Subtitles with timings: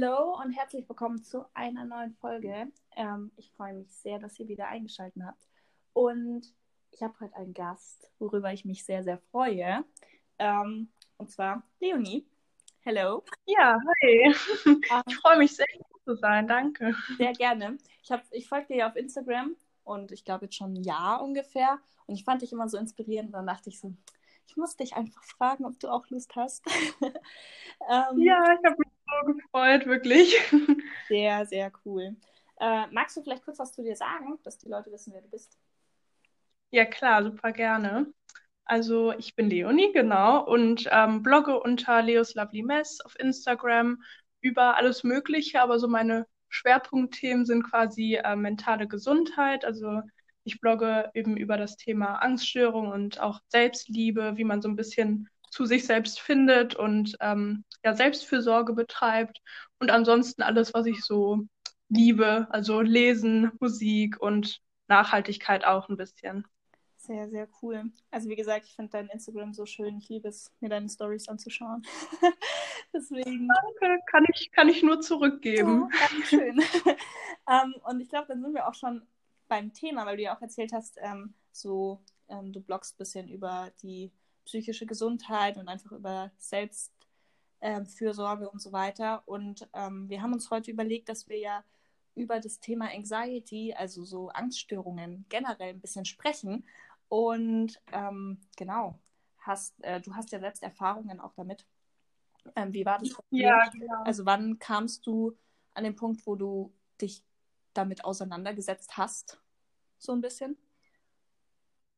[0.00, 2.70] Hallo und herzlich willkommen zu einer neuen Folge.
[2.94, 5.44] Ähm, ich freue mich sehr, dass ihr wieder eingeschaltet habt.
[5.92, 6.46] Und
[6.92, 9.84] ich habe heute einen Gast, worüber ich mich sehr, sehr freue.
[10.38, 12.24] Ähm, und zwar Leonie.
[12.82, 13.24] Hello.
[13.46, 14.34] Ja, hi.
[14.66, 16.46] Um, ich freue mich sehr, hier zu sein.
[16.46, 16.94] Danke.
[17.16, 17.76] Sehr gerne.
[18.02, 21.80] Ich, ich folge dir ja auf Instagram und ich glaube jetzt schon ein Jahr ungefähr.
[22.06, 23.34] Und ich fand dich immer so inspirierend.
[23.34, 23.92] Dann dachte ich so,
[24.46, 26.64] ich muss dich einfach fragen, ob du auch Lust hast.
[27.00, 30.36] ähm, ja, ich habe mich so gefreut, wirklich.
[31.08, 32.16] Sehr, sehr cool.
[32.60, 35.28] Äh, magst du vielleicht kurz was zu dir sagen, dass die Leute wissen, wer du
[35.28, 35.56] bist?
[36.70, 38.12] Ja, klar, super gerne.
[38.64, 44.02] Also ich bin Leonie, genau, und ähm, blogge unter Leos Lovely Mess auf Instagram
[44.42, 49.64] über alles Mögliche, aber so meine Schwerpunktthemen sind quasi äh, mentale Gesundheit.
[49.64, 50.02] Also
[50.44, 55.28] ich blogge eben über das Thema Angststörung und auch Selbstliebe, wie man so ein bisschen
[55.50, 59.40] zu sich selbst findet und ähm, ja, Selbstfürsorge betreibt.
[59.78, 61.46] Und ansonsten alles, was ich so
[61.88, 66.46] liebe, also Lesen, Musik und Nachhaltigkeit auch ein bisschen.
[66.96, 67.84] Sehr, sehr cool.
[68.10, 69.96] Also wie gesagt, ich finde dein Instagram so schön.
[69.98, 71.82] Ich liebe es, mir deine Stories anzuschauen.
[72.92, 73.48] Deswegen.
[73.48, 75.88] Danke, kann ich, kann ich nur zurückgeben.
[75.90, 76.60] Ja, schön.
[77.46, 79.06] um, und ich glaube, dann sind wir auch schon
[79.46, 83.28] beim Thema, weil du ja auch erzählt hast, ähm, so ähm, du bloggst ein bisschen
[83.28, 84.12] über die
[84.44, 86.30] psychische Gesundheit und einfach über
[87.60, 89.22] Selbstfürsorge ähm, und so weiter.
[89.26, 91.64] Und ähm, wir haben uns heute überlegt, dass wir ja
[92.14, 96.64] über das Thema Anxiety, also so Angststörungen generell ein bisschen sprechen.
[97.08, 98.98] Und ähm, genau,
[99.38, 101.64] hast, äh, du hast ja selbst Erfahrungen auch damit.
[102.56, 103.16] Ähm, wie war das?
[103.30, 104.02] Ja, genau.
[104.04, 105.36] Also wann kamst du
[105.74, 107.22] an den Punkt, wo du dich
[107.74, 109.40] damit auseinandergesetzt hast?
[109.98, 110.56] So ein bisschen?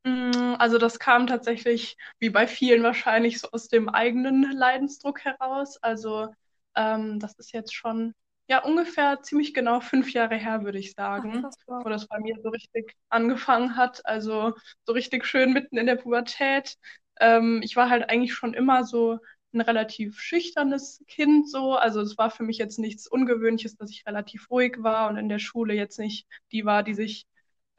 [0.05, 5.77] Mm, also das kam tatsächlich, wie bei vielen wahrscheinlich, so aus dem eigenen Leidensdruck heraus.
[5.83, 6.29] Also
[6.75, 8.15] ähm, das ist jetzt schon
[8.49, 12.19] ja ungefähr ziemlich genau fünf Jahre her, würde ich sagen, Ach, krass, wo das bei
[12.19, 14.05] mir so richtig angefangen hat.
[14.07, 14.55] Also
[14.87, 16.77] so richtig schön mitten in der Pubertät.
[17.21, 19.19] Ähm, ich war halt eigentlich schon immer so
[19.53, 21.75] ein relativ schüchternes Kind so.
[21.75, 25.29] Also es war für mich jetzt nichts Ungewöhnliches, dass ich relativ ruhig war und in
[25.29, 27.27] der Schule jetzt nicht die war, die sich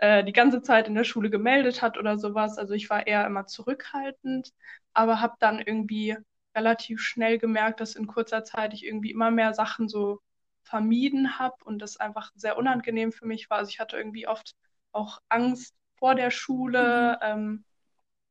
[0.02, 2.58] äh, die ganze Zeit in der Schule gemeldet hat oder sowas.
[2.58, 4.52] Also ich war eher immer zurückhaltend,
[4.94, 6.18] aber habe dann irgendwie
[6.56, 10.20] relativ schnell gemerkt, dass in kurzer Zeit ich irgendwie immer mehr Sachen so
[10.64, 13.60] vermieden habe und das einfach sehr unangenehm für mich war.
[13.60, 14.56] Also ich hatte irgendwie oft
[14.92, 17.28] auch Angst vor der Schule mhm.
[17.28, 17.66] ähm,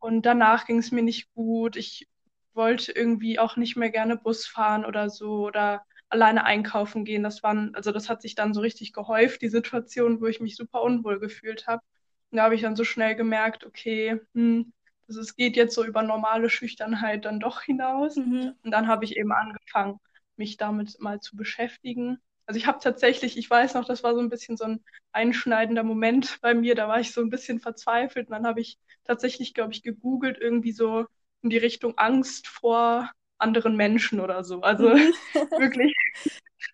[0.00, 1.76] und danach ging es mir nicht gut.
[1.76, 2.08] Ich
[2.52, 7.22] wollte irgendwie auch nicht mehr gerne Bus fahren oder so oder alleine einkaufen gehen.
[7.22, 10.56] Das waren, also das hat sich dann so richtig gehäuft, die Situation, wo ich mich
[10.56, 11.82] super unwohl gefühlt habe.
[12.30, 14.72] Und da habe ich dann so schnell gemerkt, okay, hm,
[15.08, 18.16] also es geht jetzt so über normale Schüchternheit dann doch hinaus.
[18.16, 18.54] Mhm.
[18.62, 19.98] Und dann habe ich eben angefangen,
[20.36, 22.18] mich damit mal zu beschäftigen.
[22.46, 25.84] Also ich habe tatsächlich, ich weiß noch, das war so ein bisschen so ein einschneidender
[25.84, 29.54] Moment bei mir, da war ich so ein bisschen verzweifelt und dann habe ich tatsächlich,
[29.54, 31.06] glaube ich, gegoogelt, irgendwie so
[31.42, 33.10] in die Richtung Angst vor
[33.40, 34.60] anderen Menschen oder so.
[34.62, 35.12] Also mhm.
[35.58, 35.94] wirklich,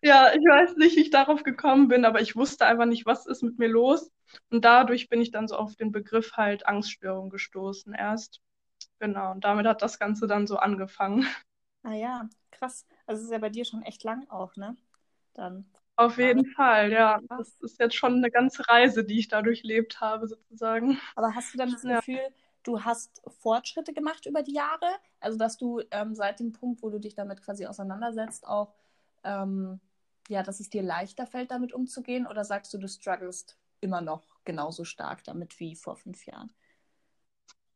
[0.03, 3.27] ja, ich weiß nicht, wie ich darauf gekommen bin, aber ich wusste einfach nicht, was
[3.27, 4.10] ist mit mir los.
[4.50, 8.41] Und dadurch bin ich dann so auf den Begriff halt Angststörung gestoßen erst.
[8.99, 11.27] Genau, und damit hat das Ganze dann so angefangen.
[11.82, 12.87] Ah ja, krass.
[13.06, 14.77] Also es ist ja bei dir schon echt lang auch, ne?
[15.34, 15.66] Dann.
[15.97, 16.50] Auf jeden ja.
[16.56, 17.21] Fall, ja.
[17.28, 20.98] Das ist jetzt schon eine ganze Reise, die ich da durchlebt habe, sozusagen.
[21.15, 21.97] Aber hast du dann das ja.
[21.97, 22.21] Gefühl,
[22.66, 24.88] du hast Fortschritte gemacht über die Jahre.
[25.21, 28.75] Also, dass du ähm, seit dem Punkt, wo du dich damit quasi auseinandersetzt, auch,
[29.25, 29.81] ähm,
[30.28, 32.27] ja, dass es dir leichter fällt, damit umzugehen?
[32.27, 36.53] Oder sagst du, du strugglest immer noch genauso stark damit wie vor fünf Jahren?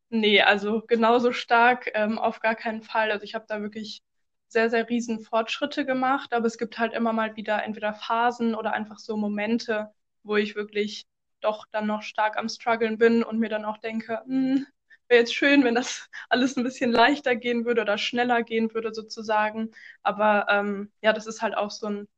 [0.08, 3.12] Nee, also genauso stark ähm, auf gar keinen Fall.
[3.12, 4.02] Also ich habe da wirklich
[4.48, 8.72] sehr, sehr riesen Fortschritte gemacht, aber es gibt halt immer mal wieder entweder Phasen oder
[8.72, 9.92] einfach so Momente,
[10.24, 11.06] wo ich wirklich
[11.40, 14.66] doch dann noch stark am struggeln bin und mir dann auch denke, hm,
[15.10, 18.94] wäre jetzt schön, wenn das alles ein bisschen leichter gehen würde oder schneller gehen würde
[18.94, 19.72] sozusagen.
[20.02, 22.08] Aber ähm, ja, das ist halt auch so ein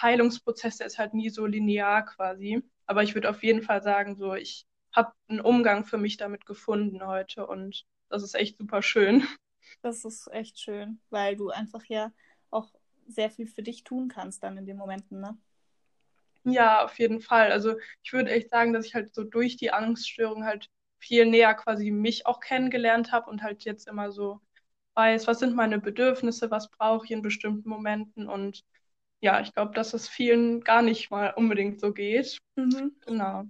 [0.00, 2.62] Heilungsprozess, der ist halt nie so linear quasi.
[2.86, 6.46] Aber ich würde auf jeden Fall sagen, so ich habe einen Umgang für mich damit
[6.46, 9.26] gefunden heute und das ist echt super schön.
[9.82, 12.12] Das ist echt schön, weil du einfach ja
[12.50, 12.70] auch
[13.06, 15.38] sehr viel für dich tun kannst dann in den Momenten, ne?
[16.44, 17.52] Ja, auf jeden Fall.
[17.52, 20.68] Also ich würde echt sagen, dass ich halt so durch die Angststörung halt
[21.00, 24.40] viel näher quasi mich auch kennengelernt habe und halt jetzt immer so
[24.94, 28.62] weiß, was sind meine Bedürfnisse, was brauche ich in bestimmten Momenten und
[29.20, 32.38] ja, ich glaube, dass es vielen gar nicht mal unbedingt so geht.
[32.56, 32.92] Mhm.
[33.06, 33.44] Genau.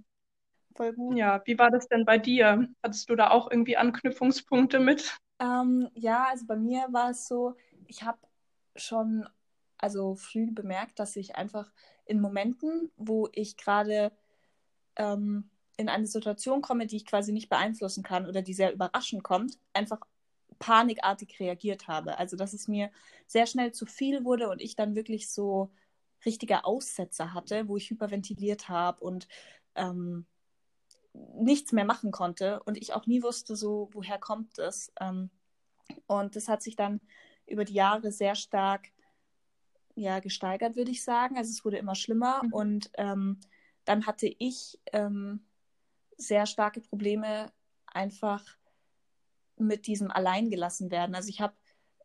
[0.75, 1.17] Voll gut.
[1.17, 2.67] Ja, wie war das denn bei dir?
[2.83, 5.17] Hattest du da auch irgendwie Anknüpfungspunkte mit?
[5.39, 7.55] Ähm, ja, also bei mir war es so,
[7.87, 8.19] ich habe
[8.75, 9.27] schon
[9.77, 11.71] also früh bemerkt, dass ich einfach
[12.05, 14.11] in Momenten, wo ich gerade
[14.95, 15.49] ähm,
[15.81, 19.57] in eine Situation komme, die ich quasi nicht beeinflussen kann oder die sehr überraschend kommt,
[19.73, 19.99] einfach
[20.59, 22.17] panikartig reagiert habe.
[22.17, 22.91] Also dass es mir
[23.27, 25.71] sehr schnell zu viel wurde und ich dann wirklich so
[26.25, 29.27] richtige Aussätze hatte, wo ich hyperventiliert habe und
[29.75, 30.25] ähm,
[31.13, 34.91] nichts mehr machen konnte und ich auch nie wusste, so woher kommt es.
[34.99, 35.29] Ähm,
[36.07, 37.01] und das hat sich dann
[37.47, 38.87] über die Jahre sehr stark
[39.95, 41.37] ja, gesteigert, würde ich sagen.
[41.37, 42.53] Also es wurde immer schlimmer mhm.
[42.53, 43.39] und ähm,
[43.85, 45.45] dann hatte ich ähm,
[46.21, 47.51] sehr starke Probleme
[47.87, 48.43] einfach
[49.57, 51.15] mit diesem Alleingelassen werden.
[51.15, 51.53] Also ich habe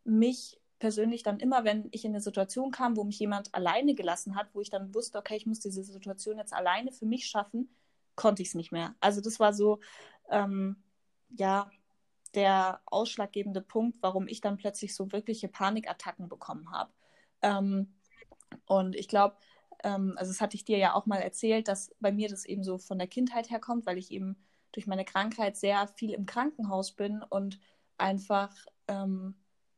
[0.04, 4.36] mich persönlich dann immer, wenn ich in eine Situation kam, wo mich jemand alleine gelassen
[4.36, 7.74] hat, wo ich dann wusste, okay, ich muss diese Situation jetzt alleine für mich schaffen,
[8.14, 8.94] konnte ich es nicht mehr.
[9.00, 9.80] Also das war so,
[10.30, 10.76] ähm,
[11.30, 11.70] ja,
[12.34, 16.92] der ausschlaggebende Punkt, warum ich dann plötzlich so wirkliche Panikattacken bekommen habe.
[17.40, 17.94] Ähm,
[18.66, 19.36] und ich glaube,
[19.86, 22.64] ähm, also das hatte ich dir ja auch mal erzählt, dass bei mir das eben
[22.64, 24.36] so von der Kindheit herkommt, weil ich eben
[24.72, 27.60] durch meine Krankheit sehr viel im Krankenhaus bin und
[27.96, 28.52] einfach
[28.88, 29.36] ähm,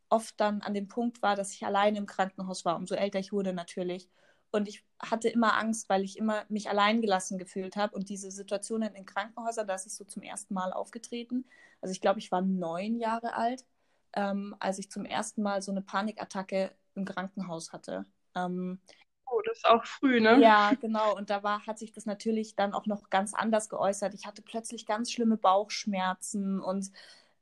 [0.09, 3.33] oft dann an dem Punkt war, dass ich alleine im Krankenhaus war, umso älter ich
[3.33, 4.09] wurde natürlich.
[4.51, 7.95] Und ich hatte immer Angst, weil ich immer mich alleingelassen gefühlt habe.
[7.95, 11.45] Und diese Situationen in Krankenhäusern, da ist es so zum ersten Mal aufgetreten.
[11.83, 13.67] Also ich glaube, ich war neun Jahre alt,
[14.15, 18.07] ähm, als ich zum ersten Mal so eine Panikattacke im Krankenhaus hatte.
[18.35, 18.81] Ähm,
[19.31, 20.41] oh, das ist auch früh, ne?
[20.41, 21.17] Ja, genau.
[21.17, 24.15] Und da war, hat sich das natürlich dann auch noch ganz anders geäußert.
[24.15, 26.91] Ich hatte plötzlich ganz schlimme Bauchschmerzen und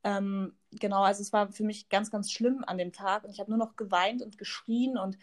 [0.05, 3.25] ähm, genau, also es war für mich ganz, ganz schlimm an dem Tag.
[3.25, 5.19] Und ich habe nur noch geweint und geschrien und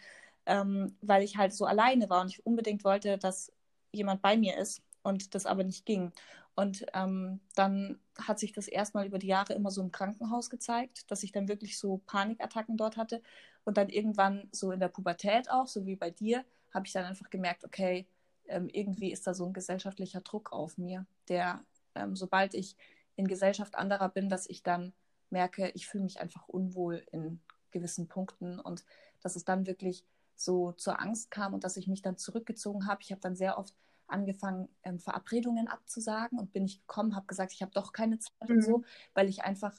[0.46, 3.52] ähm, weil ich halt so alleine war und ich unbedingt wollte, dass
[3.92, 6.12] jemand bei mir ist und das aber nicht ging.
[6.54, 11.10] Und ähm, dann hat sich das erstmal über die Jahre immer so im Krankenhaus gezeigt,
[11.10, 13.22] dass ich dann wirklich so Panikattacken dort hatte.
[13.64, 17.04] Und dann irgendwann so in der Pubertät auch, so wie bei dir, habe ich dann
[17.04, 18.06] einfach gemerkt, okay,
[18.46, 21.64] ähm, irgendwie ist da so ein gesellschaftlicher Druck auf mir, der,
[21.94, 22.76] ähm, sobald ich
[23.16, 24.92] in Gesellschaft anderer bin, dass ich dann
[25.30, 27.40] merke, ich fühle mich einfach unwohl in
[27.70, 28.84] gewissen Punkten und
[29.22, 30.04] dass es dann wirklich
[30.36, 33.02] so zur Angst kam und dass ich mich dann zurückgezogen habe.
[33.02, 33.74] Ich habe dann sehr oft
[34.06, 38.48] angefangen, ähm, Verabredungen abzusagen und bin ich gekommen, habe gesagt, ich habe doch keine Zeit
[38.48, 38.56] mhm.
[38.56, 38.84] und so,
[39.14, 39.74] weil ich einfach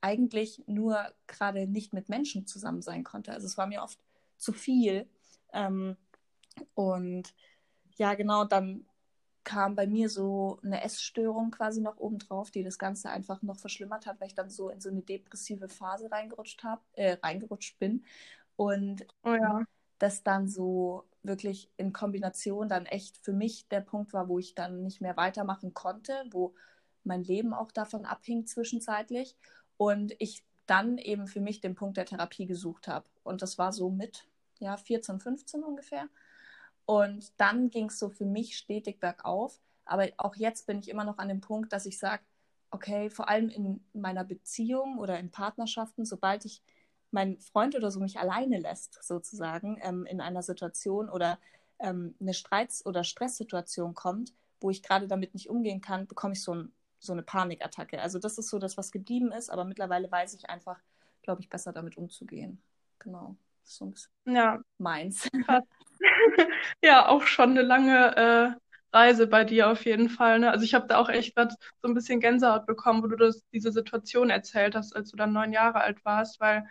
[0.00, 3.32] eigentlich nur gerade nicht mit Menschen zusammen sein konnte.
[3.32, 3.98] Also es war mir oft
[4.36, 5.08] zu viel.
[5.52, 5.96] Ähm,
[6.74, 7.34] und
[7.96, 8.86] ja, genau, dann
[9.44, 14.06] kam bei mir so eine Essstörung quasi noch obendrauf, die das Ganze einfach noch verschlimmert
[14.06, 18.04] hat, weil ich dann so in so eine depressive Phase reingerutscht habe, äh, reingerutscht bin.
[18.56, 19.64] Und oh ja
[19.98, 24.54] das dann so wirklich in Kombination dann echt für mich der Punkt war, wo ich
[24.54, 26.54] dann nicht mehr weitermachen konnte, wo
[27.02, 29.36] mein Leben auch davon abhing zwischenzeitlich
[29.76, 33.06] und ich dann eben für mich den Punkt der Therapie gesucht habe.
[33.22, 34.26] Und das war so mit
[34.58, 36.08] ja, 14, 15 ungefähr.
[36.86, 39.60] Und dann ging es so für mich stetig bergauf.
[39.84, 42.22] Aber auch jetzt bin ich immer noch an dem Punkt, dass ich sage,
[42.70, 46.62] okay, vor allem in meiner Beziehung oder in Partnerschaften, sobald ich
[47.14, 51.38] mein Freund oder so mich alleine lässt, sozusagen, ähm, in einer Situation oder
[51.78, 56.42] ähm, eine Streits- oder Stresssituation kommt, wo ich gerade damit nicht umgehen kann, bekomme ich
[56.42, 58.02] so, ein, so eine Panikattacke.
[58.02, 60.80] Also das ist so das, was geblieben ist, aber mittlerweile weiß ich einfach,
[61.22, 62.60] glaube ich, besser damit umzugehen.
[62.98, 63.36] Genau.
[63.62, 64.60] Das ist so ein bisschen ja.
[64.78, 65.28] meins.
[66.82, 70.40] ja, auch schon eine lange äh, Reise bei dir auf jeden Fall.
[70.40, 70.50] Ne?
[70.50, 73.42] Also ich habe da auch echt grad so ein bisschen Gänsehaut bekommen, wo du das,
[73.52, 76.66] diese Situation erzählt hast, als du dann neun Jahre alt warst, weil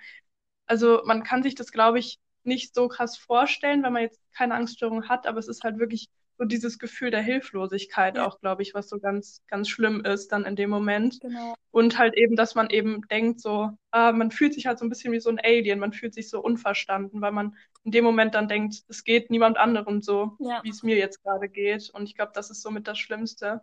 [0.66, 4.56] also man kann sich das, glaube ich, nicht so krass vorstellen, wenn man jetzt keine
[4.56, 8.26] Angststörung hat, aber es ist halt wirklich so dieses Gefühl der Hilflosigkeit ja.
[8.26, 11.20] auch, glaube ich, was so ganz, ganz schlimm ist dann in dem Moment.
[11.22, 11.54] Genau.
[11.72, 14.90] Und halt eben, dass man eben denkt, so, ah, man fühlt sich halt so ein
[14.90, 18.34] bisschen wie so ein Alien, man fühlt sich so unverstanden, weil man in dem Moment
[18.34, 20.62] dann denkt, es geht niemand anderem so, ja.
[20.64, 21.92] wie es mir jetzt gerade geht.
[21.94, 23.62] Und ich glaube, das ist somit das Schlimmste.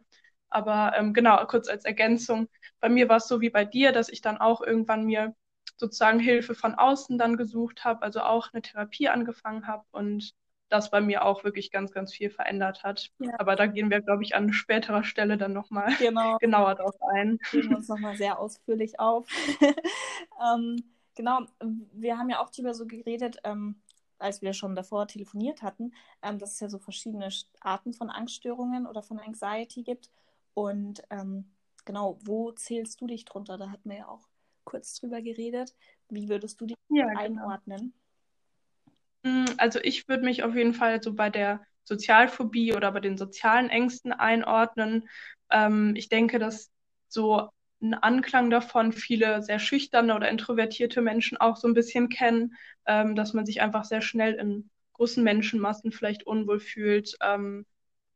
[0.48, 2.48] Aber ähm, genau, kurz als Ergänzung,
[2.80, 5.34] bei mir war es so wie bei dir, dass ich dann auch irgendwann mir
[5.80, 10.34] sozusagen Hilfe von außen dann gesucht habe, also auch eine Therapie angefangen habe und
[10.68, 13.10] das bei mir auch wirklich ganz, ganz viel verändert hat.
[13.18, 13.32] Ja.
[13.38, 16.36] Aber da gehen wir, glaube ich, an späterer Stelle dann nochmal genau.
[16.40, 17.38] genauer drauf ein.
[17.50, 19.26] Gehen wir uns nochmal sehr ausführlich auf.
[20.54, 20.84] ähm,
[21.16, 21.40] genau,
[21.92, 23.82] wir haben ja auch darüber so geredet, ähm,
[24.18, 28.86] als wir schon davor telefoniert hatten, ähm, dass es ja so verschiedene Arten von Angststörungen
[28.86, 30.10] oder von Anxiety gibt.
[30.54, 31.50] Und ähm,
[31.84, 33.58] genau, wo zählst du dich drunter?
[33.58, 34.29] Da hatten wir ja auch
[34.64, 35.74] kurz drüber geredet.
[36.08, 37.20] Wie würdest du die ja, genau.
[37.20, 37.92] einordnen?
[39.22, 39.52] Genau.
[39.58, 43.68] Also ich würde mich auf jeden Fall so bei der Sozialphobie oder bei den sozialen
[43.68, 45.08] Ängsten einordnen.
[45.50, 46.70] Ähm, ich denke, dass
[47.08, 47.50] so
[47.82, 52.54] einen Anklang davon viele sehr schüchterne oder introvertierte Menschen auch so ein bisschen kennen,
[52.86, 57.64] ähm, dass man sich einfach sehr schnell in großen Menschenmassen vielleicht unwohl fühlt, ähm,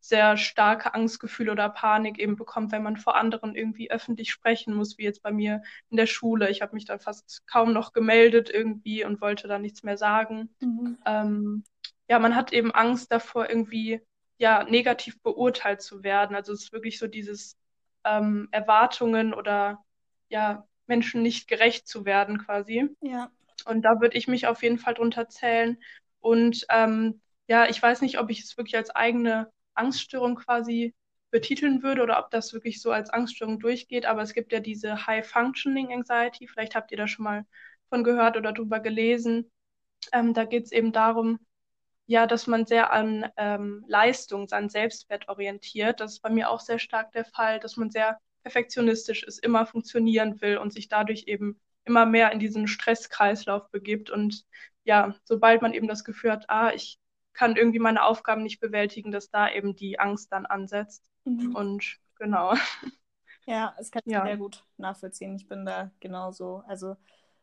[0.04, 4.98] sehr starke Angstgefühle oder Panik eben bekommt, wenn man vor anderen irgendwie öffentlich sprechen muss,
[4.98, 6.50] wie jetzt bei mir in der Schule.
[6.50, 10.54] Ich habe mich dann fast kaum noch gemeldet irgendwie und wollte da nichts mehr sagen.
[10.60, 10.98] Mhm.
[11.06, 11.64] Ähm,
[12.06, 14.02] ja, man hat eben Angst davor, irgendwie
[14.36, 16.36] ja negativ beurteilt zu werden.
[16.36, 17.56] Also es ist wirklich so dieses
[18.04, 19.82] ähm, Erwartungen oder
[20.28, 22.90] ja Menschen nicht gerecht zu werden quasi.
[23.00, 23.30] Ja.
[23.64, 25.78] Und da würde ich mich auf jeden Fall drunter zählen.
[26.20, 30.94] Und ähm, ja, ich weiß nicht, ob ich es wirklich als eigene Angststörung quasi
[31.30, 34.06] betiteln würde oder ob das wirklich so als Angststörung durchgeht.
[34.06, 36.46] Aber es gibt ja diese High Functioning Anxiety.
[36.46, 37.44] Vielleicht habt ihr da schon mal
[37.88, 39.50] von gehört oder drüber gelesen.
[40.12, 41.38] Ähm, da geht es eben darum,
[42.06, 46.00] ja, dass man sehr an ähm, Leistung, seinen Selbstwert orientiert.
[46.00, 49.66] Das ist bei mir auch sehr stark der Fall, dass man sehr perfektionistisch ist, immer
[49.66, 54.10] funktionieren will und sich dadurch eben immer mehr in diesen Stresskreislauf begibt.
[54.10, 54.44] Und
[54.84, 56.98] ja, sobald man eben das Gefühl hat, ah, ich
[57.34, 61.04] kann irgendwie meine Aufgaben nicht bewältigen, dass da eben die Angst dann ansetzt.
[61.24, 61.54] Mhm.
[61.54, 62.54] Und genau.
[63.46, 64.24] Ja, es kann ich ja.
[64.24, 65.36] sehr gut nachvollziehen.
[65.36, 66.62] Ich bin da genauso.
[66.66, 66.96] Also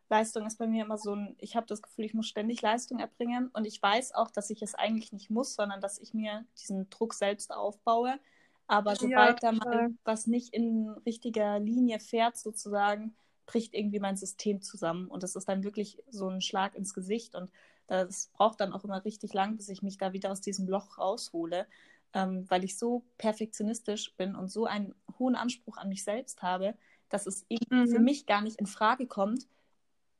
[0.08, 2.98] Leistung ist bei mir immer so ein, ich habe das Gefühl, ich muss ständig Leistung
[2.98, 6.44] erbringen und ich weiß auch, dass ich es eigentlich nicht muss, sondern dass ich mir
[6.60, 8.18] diesen Druck selbst aufbaue.
[8.66, 13.14] Aber sobald ja, da mal was nicht in richtiger Linie fährt, sozusagen,
[13.46, 15.08] bricht irgendwie mein System zusammen.
[15.08, 17.34] Und das ist dann wirklich so ein Schlag ins Gesicht.
[17.34, 17.50] Und
[17.86, 20.98] das braucht dann auch immer richtig lang, bis ich mich da wieder aus diesem Loch
[20.98, 21.66] raushole,
[22.14, 26.74] ähm, weil ich so perfektionistisch bin und so einen hohen Anspruch an mich selbst habe,
[27.08, 27.88] dass es mhm.
[27.88, 29.46] für mich gar nicht in Frage kommt,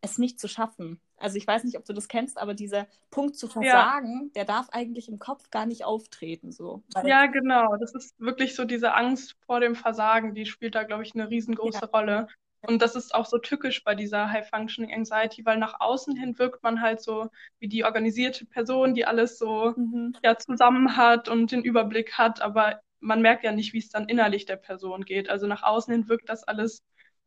[0.03, 1.01] es nicht zu schaffen.
[1.17, 4.31] Also ich weiß nicht, ob du das kennst, aber dieser Punkt zu versagen, ja.
[4.35, 6.51] der darf eigentlich im Kopf gar nicht auftreten.
[6.51, 6.83] So.
[7.05, 7.77] Ja, genau.
[7.77, 11.31] Das ist wirklich so diese Angst vor dem Versagen, die spielt da, glaube ich, eine
[11.31, 11.87] riesengroße ja.
[11.87, 12.27] Rolle.
[12.63, 16.39] Und das ist auch so tückisch bei dieser High Functioning Anxiety, weil nach außen hin
[16.39, 17.29] wirkt man halt so
[17.59, 20.17] wie die organisierte Person, die alles so mhm.
[20.23, 24.09] ja, zusammen hat und den Überblick hat, aber man merkt ja nicht, wie es dann
[24.09, 25.29] innerlich der Person geht.
[25.29, 26.85] Also nach außen hin wirkt das alles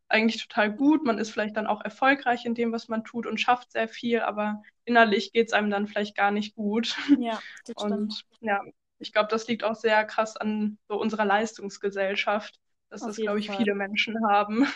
[0.08, 1.04] eigentlich total gut.
[1.04, 4.22] Man ist vielleicht dann auch erfolgreich in dem, was man tut und schafft sehr viel,
[4.22, 6.96] aber innerlich geht es einem dann vielleicht gar nicht gut.
[7.20, 8.26] Ja, das und stimmt.
[8.40, 8.62] ja,
[9.00, 13.40] ich glaube, das liegt auch sehr krass an so unserer Leistungsgesellschaft, dass Auf das, glaube
[13.40, 13.58] ich, Fall.
[13.58, 14.68] viele Menschen haben.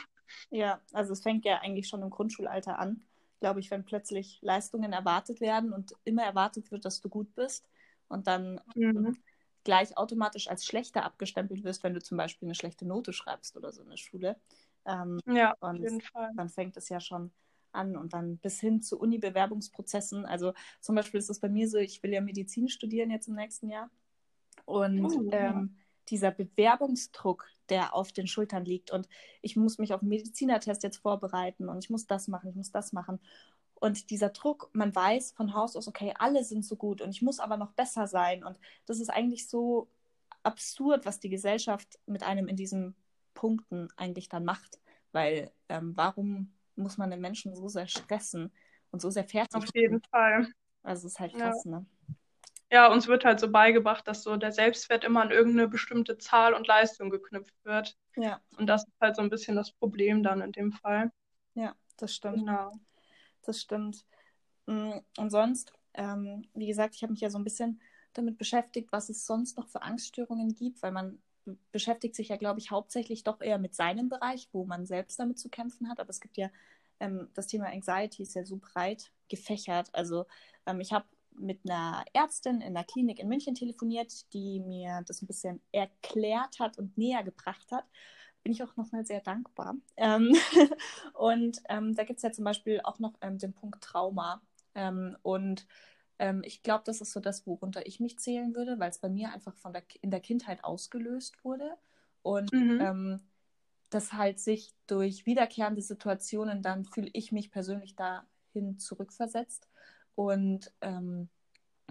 [0.49, 3.03] Ja, also es fängt ja eigentlich schon im Grundschulalter an,
[3.39, 7.67] glaube ich, wenn plötzlich Leistungen erwartet werden und immer erwartet wird, dass du gut bist
[8.07, 9.17] und dann mhm.
[9.63, 13.71] gleich automatisch als schlechter abgestempelt wirst, wenn du zum Beispiel eine schlechte Note schreibst oder
[13.71, 14.35] so in der Schule.
[14.85, 16.31] Ähm, ja, auf jeden Fall.
[16.35, 17.31] Dann fängt es ja schon
[17.71, 20.25] an und dann bis hin zu Uni-Bewerbungsprozessen.
[20.25, 23.35] Also zum Beispiel ist es bei mir so, ich will ja Medizin studieren jetzt im
[23.35, 23.89] nächsten Jahr.
[24.65, 25.77] Und oh, ähm,
[26.09, 29.07] dieser Bewerbungsdruck, der auf den Schultern liegt und
[29.41, 32.71] ich muss mich auf den Medizinertest jetzt vorbereiten und ich muss das machen, ich muss
[32.71, 33.19] das machen.
[33.75, 37.21] Und dieser Druck, man weiß von Haus aus, okay, alle sind so gut und ich
[37.21, 38.43] muss aber noch besser sein.
[38.43, 39.87] Und das ist eigentlich so
[40.43, 42.95] absurd, was die Gesellschaft mit einem in diesen
[43.33, 44.79] Punkten eigentlich dann macht.
[45.13, 48.51] Weil ähm, warum muss man den Menschen so sehr stressen
[48.91, 50.47] und so sehr fertig Auf jeden Fall.
[50.83, 51.71] Also es ist halt krass, ja.
[51.71, 51.85] ne?
[52.71, 56.53] Ja, uns wird halt so beigebracht, dass so der Selbstwert immer an irgendeine bestimmte Zahl
[56.53, 57.97] und Leistung geknüpft wird.
[58.15, 58.39] Ja.
[58.57, 61.11] Und das ist halt so ein bisschen das Problem dann in dem Fall.
[61.55, 62.39] Ja, das stimmt.
[62.39, 62.71] Genau.
[63.43, 64.05] Das stimmt.
[64.67, 67.81] Mm, und sonst, ähm, wie gesagt, ich habe mich ja so ein bisschen
[68.13, 71.19] damit beschäftigt, was es sonst noch für Angststörungen gibt, weil man
[71.71, 75.39] beschäftigt sich ja, glaube ich, hauptsächlich doch eher mit seinem Bereich, wo man selbst damit
[75.39, 75.99] zu kämpfen hat.
[75.99, 76.49] Aber es gibt ja,
[76.99, 79.89] ähm, das Thema Anxiety ist ja so breit gefächert.
[79.93, 80.25] Also
[80.67, 81.05] ähm, ich habe
[81.39, 86.59] mit einer Ärztin in der Klinik in München telefoniert, die mir das ein bisschen erklärt
[86.59, 87.85] hat und näher gebracht hat.
[88.43, 89.75] Bin ich auch nochmal sehr dankbar.
[89.97, 90.33] Ähm
[91.13, 94.41] und ähm, da gibt es ja zum Beispiel auch noch ähm, den Punkt Trauma.
[94.75, 95.67] Ähm, und
[96.19, 99.09] ähm, ich glaube, das ist so das, worunter ich mich zählen würde, weil es bei
[99.09, 101.77] mir einfach von der, in der Kindheit ausgelöst wurde.
[102.21, 102.79] Und mhm.
[102.81, 103.19] Ähm,
[103.89, 109.67] das halt sich durch wiederkehrende Situationen, dann fühle ich mich persönlich dahin zurückversetzt.
[110.19, 111.29] Und ähm,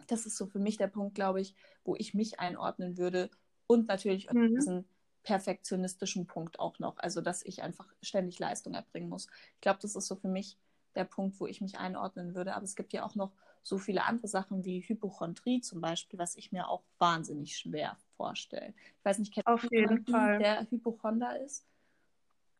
[0.07, 3.31] das ist so für mich der Punkt, glaube ich, wo ich mich einordnen würde.
[3.67, 4.55] Und natürlich mhm.
[4.55, 4.89] diesen
[5.23, 6.99] perfektionistischen Punkt auch noch.
[6.99, 9.29] Also, dass ich einfach ständig Leistung erbringen muss.
[9.55, 10.59] Ich glaube, das ist so für mich
[10.95, 12.55] der Punkt, wo ich mich einordnen würde.
[12.55, 13.33] Aber es gibt ja auch noch
[13.63, 18.75] so viele andere Sachen wie Hypochondrie zum Beispiel, was ich mir auch wahnsinnig schwer vorstelle.
[18.99, 20.39] Ich weiß nicht, kennt Auf jeden Fall.
[20.39, 21.65] der Hypochonder ist?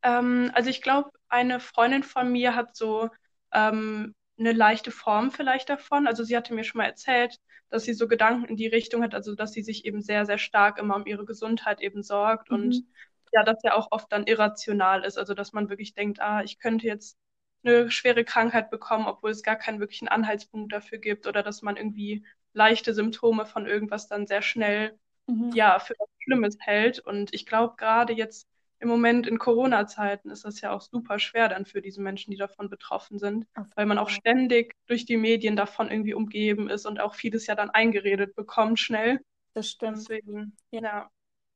[0.03, 3.11] Ähm, also ich glaube, eine Freundin von mir hat so
[3.53, 6.07] ähm, eine leichte Form vielleicht davon.
[6.07, 7.41] Also sie hatte mir schon mal erzählt,
[7.71, 10.39] dass sie so Gedanken in die Richtung hat, also dass sie sich eben sehr, sehr
[10.39, 12.57] stark immer um ihre Gesundheit eben sorgt mhm.
[12.57, 12.85] und
[13.33, 15.19] ja, das ja auch oft dann irrational ist.
[15.19, 17.19] Also dass man wirklich denkt, ah, ich könnte jetzt
[17.65, 21.77] eine schwere Krankheit bekommen, obwohl es gar keinen wirklichen Anhaltspunkt dafür gibt oder dass man
[21.77, 25.51] irgendwie leichte Symptome von irgendwas dann sehr schnell mhm.
[25.55, 27.01] ja für was Schlimmes hält.
[27.01, 28.48] Und ich glaube, gerade jetzt
[28.81, 32.37] im Moment in Corona-Zeiten ist das ja auch super schwer dann für diese Menschen, die
[32.37, 33.71] davon betroffen sind, okay.
[33.75, 37.55] weil man auch ständig durch die Medien davon irgendwie umgeben ist und auch vieles ja
[37.55, 39.21] dann eingeredet bekommt schnell.
[39.55, 39.99] Das stimmt.
[39.99, 40.81] Deswegen, ja.
[40.83, 41.11] ja.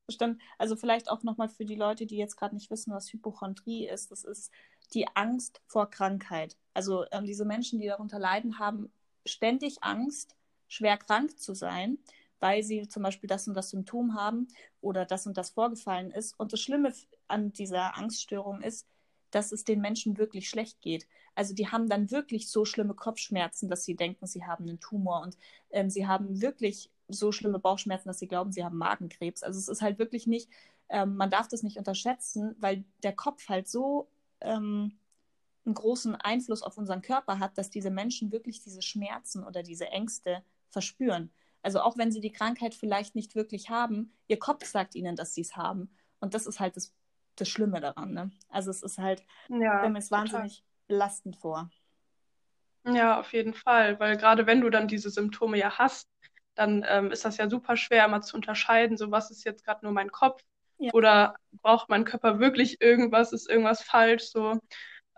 [0.06, 0.42] Das stimmt.
[0.58, 4.10] Also vielleicht auch nochmal für die Leute, die jetzt gerade nicht wissen, was Hypochondrie ist.
[4.10, 4.52] Das ist
[4.94, 6.56] die Angst vor Krankheit.
[6.74, 8.92] Also ähm, diese Menschen, die darunter leiden, haben
[9.24, 10.36] ständig Angst,
[10.66, 11.98] schwer krank zu sein,
[12.42, 14.48] weil sie zum Beispiel das und das Symptom haben
[14.80, 16.38] oder das und das vorgefallen ist.
[16.38, 16.92] Und das Schlimme
[17.28, 18.88] an dieser Angststörung ist,
[19.30, 21.06] dass es den Menschen wirklich schlecht geht.
[21.36, 25.22] Also die haben dann wirklich so schlimme Kopfschmerzen, dass sie denken, sie haben einen Tumor
[25.22, 25.38] und
[25.70, 29.44] ähm, sie haben wirklich so schlimme Bauchschmerzen, dass sie glauben, sie haben Magenkrebs.
[29.44, 30.48] Also es ist halt wirklich nicht,
[30.88, 34.08] ähm, man darf das nicht unterschätzen, weil der Kopf halt so
[34.40, 34.98] ähm,
[35.64, 39.86] einen großen Einfluss auf unseren Körper hat, dass diese Menschen wirklich diese Schmerzen oder diese
[39.90, 41.30] Ängste verspüren.
[41.62, 45.34] Also auch wenn sie die Krankheit vielleicht nicht wirklich haben, ihr Kopf sagt ihnen, dass
[45.34, 45.94] sie es haben.
[46.20, 46.92] Und das ist halt das,
[47.36, 48.12] das Schlimme daran.
[48.12, 48.30] Ne?
[48.48, 51.70] Also es ist halt, ja, mir es wahnsinnig belastend vor.
[52.84, 56.08] Ja, auf jeden Fall, weil gerade wenn du dann diese Symptome ja hast,
[56.54, 59.84] dann ähm, ist das ja super schwer, mal zu unterscheiden, so was ist jetzt gerade
[59.84, 60.42] nur mein Kopf
[60.78, 60.92] ja.
[60.92, 64.58] oder braucht mein Körper wirklich irgendwas, ist irgendwas falsch, so.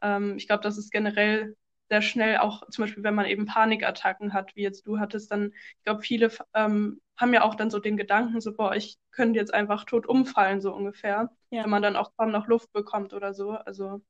[0.03, 1.57] Ähm, ich glaube, das ist generell
[1.89, 5.53] sehr schnell auch, zum Beispiel, wenn man eben Panikattacken hat, wie jetzt du hattest, dann,
[5.79, 9.39] ich glaube, viele ähm, haben ja auch dann so den Gedanken, so, boah, ich könnte
[9.39, 11.63] jetzt einfach tot umfallen, so ungefähr, ja.
[11.63, 13.51] wenn man dann auch kaum noch Luft bekommt oder so.
[13.51, 14.03] Also,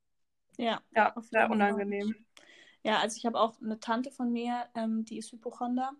[0.57, 2.15] ja, ja sehr unangenehm.
[2.83, 5.91] Ja, also ich habe auch eine Tante von mir, ähm, die ist Hypochonder.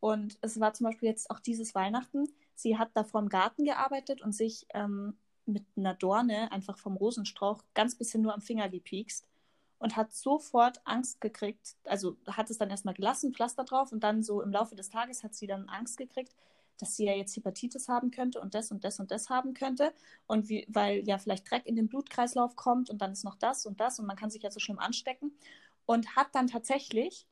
[0.00, 2.28] Und es war zum Beispiel jetzt auch dieses Weihnachten.
[2.54, 5.16] Sie hat da vor dem Garten gearbeitet und sich ähm,
[5.46, 9.26] mit einer Dorne einfach vom Rosenstrauch ganz bisschen nur am Finger gepiekst
[9.78, 11.76] und hat sofort Angst gekriegt.
[11.84, 15.22] Also hat es dann erstmal gelassen, Pflaster drauf und dann so im Laufe des Tages
[15.22, 16.34] hat sie dann Angst gekriegt,
[16.78, 19.92] dass sie ja jetzt Hepatitis haben könnte und das und das und das haben könnte.
[20.26, 23.66] Und wie, weil ja vielleicht Dreck in den Blutkreislauf kommt und dann ist noch das
[23.66, 25.32] und das und man kann sich ja so schlimm anstecken.
[25.84, 27.26] Und hat dann tatsächlich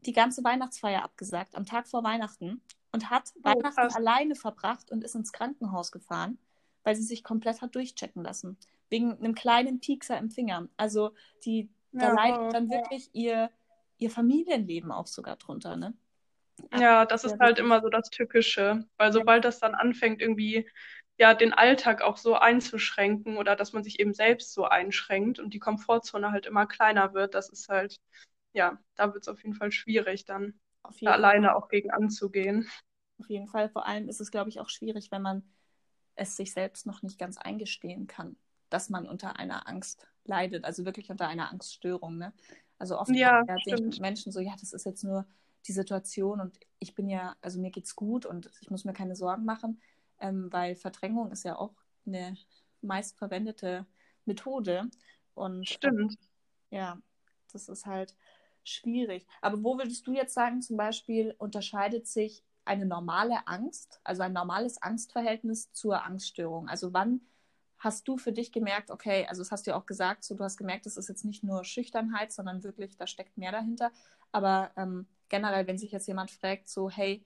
[0.00, 3.94] die ganze Weihnachtsfeier abgesagt am Tag vor Weihnachten und hat oh, Weihnachten krass.
[3.94, 6.38] alleine verbracht und ist ins Krankenhaus gefahren,
[6.84, 8.56] weil sie sich komplett hat durchchecken lassen
[8.92, 10.68] wegen einem kleinen Piekser im Finger.
[10.76, 13.50] Also die, da ja, leidet dann wirklich ihr,
[13.98, 15.94] ihr Familienleben auch sogar drunter, ne?
[16.78, 20.68] Ja, das ist halt immer so das Tückische, weil sobald das dann anfängt, irgendwie
[21.18, 25.54] ja den Alltag auch so einzuschränken oder dass man sich eben selbst so einschränkt und
[25.54, 27.96] die Komfortzone halt immer kleiner wird, das ist halt,
[28.52, 30.54] ja, da wird es auf jeden Fall schwierig, dann
[31.00, 32.68] da alleine auch gegen anzugehen.
[33.18, 33.70] Auf jeden Fall.
[33.70, 35.42] Vor allem ist es, glaube ich, auch schwierig, wenn man
[36.14, 38.36] es sich selbst noch nicht ganz eingestehen kann
[38.72, 42.18] dass man unter einer Angst leidet, also wirklich unter einer Angststörung.
[42.18, 42.32] Ne?
[42.78, 45.26] Also oft ja, denken Menschen so, ja, das ist jetzt nur
[45.66, 49.14] die Situation und ich bin ja, also mir geht's gut und ich muss mir keine
[49.14, 49.80] Sorgen machen,
[50.18, 51.74] ähm, weil Verdrängung ist ja auch
[52.06, 52.36] eine
[52.80, 53.86] meistverwendete
[54.24, 54.90] Methode.
[55.34, 56.12] Und Stimmt.
[56.12, 56.16] Ähm,
[56.70, 56.98] ja,
[57.52, 58.16] das ist halt
[58.64, 59.26] schwierig.
[59.40, 64.32] Aber wo würdest du jetzt sagen, zum Beispiel unterscheidet sich eine normale Angst, also ein
[64.32, 66.68] normales Angstverhältnis zur Angststörung?
[66.68, 67.20] Also wann
[67.82, 70.44] hast du für dich gemerkt, okay, also das hast du ja auch gesagt, so du
[70.44, 73.90] hast gemerkt, es ist jetzt nicht nur Schüchternheit, sondern wirklich, da steckt mehr dahinter.
[74.30, 77.24] Aber ähm, generell, wenn sich jetzt jemand fragt, so, hey,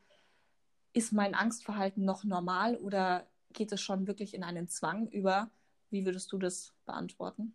[0.95, 5.51] ist mein Angstverhalten noch normal oder geht es schon wirklich in einen Zwang über?
[5.91, 7.55] Wie würdest du das beantworten?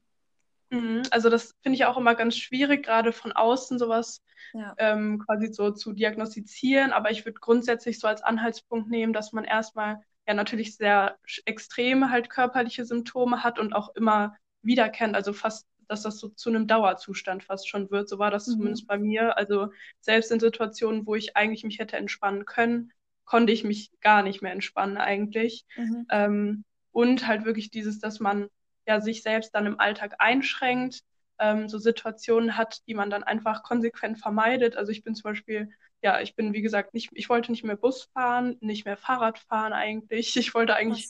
[0.70, 4.76] Mhm, also das finde ich auch immer ganz schwierig, gerade von außen sowas ja.
[4.78, 6.94] ähm, quasi so zu diagnostizieren.
[6.94, 12.10] Aber ich würde grundsätzlich so als Anhaltspunkt nehmen, dass man erstmal ja natürlich sehr extreme
[12.10, 16.68] halt körperliche Symptome hat und auch immer wiederkennt, also fast, dass das so zu einem
[16.68, 18.08] Dauerzustand fast schon wird.
[18.08, 18.52] So war das mhm.
[18.54, 19.38] zumindest bei mir.
[19.38, 22.92] Also selbst in Situationen, wo ich eigentlich mich hätte entspannen können,
[23.26, 25.66] konnte ich mich gar nicht mehr entspannen eigentlich.
[25.76, 26.06] Mhm.
[26.10, 28.50] Ähm, und halt wirklich dieses, dass man
[28.88, 31.02] ja sich selbst dann im Alltag einschränkt,
[31.40, 34.76] ähm, so Situationen hat, die man dann einfach konsequent vermeidet.
[34.76, 37.76] Also ich bin zum Beispiel ja, ich bin, wie gesagt, nicht, ich wollte nicht mehr
[37.76, 40.36] Bus fahren, nicht mehr Fahrrad fahren eigentlich.
[40.38, 41.10] Ich wollte eigentlich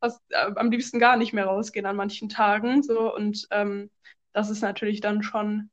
[0.00, 2.82] fast äh, am liebsten gar nicht mehr rausgehen an manchen Tagen.
[2.82, 3.90] So, und ähm,
[4.32, 5.70] das ist natürlich dann schon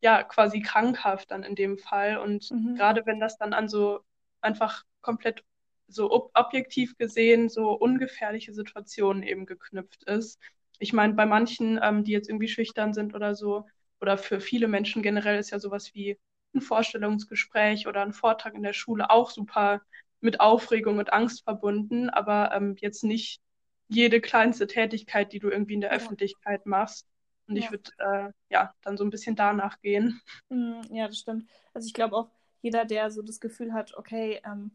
[0.00, 2.18] ja quasi krankhaft dann in dem Fall.
[2.18, 2.76] Und mhm.
[2.76, 4.00] gerade wenn das dann an so
[4.40, 5.44] einfach komplett
[5.88, 10.40] so ob objektiv gesehen so ungefährliche Situationen eben geknüpft ist.
[10.78, 13.66] Ich meine, bei manchen, ähm, die jetzt irgendwie schüchtern sind oder so,
[14.00, 16.18] oder für viele Menschen generell ist ja sowas wie
[16.56, 19.82] ein Vorstellungsgespräch oder ein Vortrag in der Schule auch super
[20.20, 23.40] mit Aufregung und Angst verbunden, aber ähm, jetzt nicht
[23.88, 25.96] jede kleinste Tätigkeit, die du irgendwie in der ja.
[25.96, 27.06] Öffentlichkeit machst.
[27.46, 27.62] Und ja.
[27.62, 30.20] ich würde äh, ja dann so ein bisschen danach gehen.
[30.48, 31.48] Mm, ja, das stimmt.
[31.72, 32.30] Also ich glaube auch,
[32.62, 34.72] jeder, der so das Gefühl hat, okay, ähm,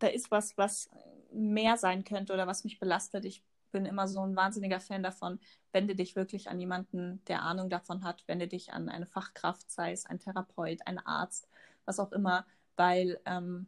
[0.00, 0.90] da ist was, was
[1.32, 3.24] mehr sein könnte oder was mich belastet.
[3.24, 5.38] Ich bin immer so ein wahnsinniger Fan davon.
[5.72, 8.26] Wende dich wirklich an jemanden, der Ahnung davon hat.
[8.26, 11.48] Wende dich an eine Fachkraft, sei es ein Therapeut, ein Arzt,
[11.84, 13.66] was auch immer, weil ähm,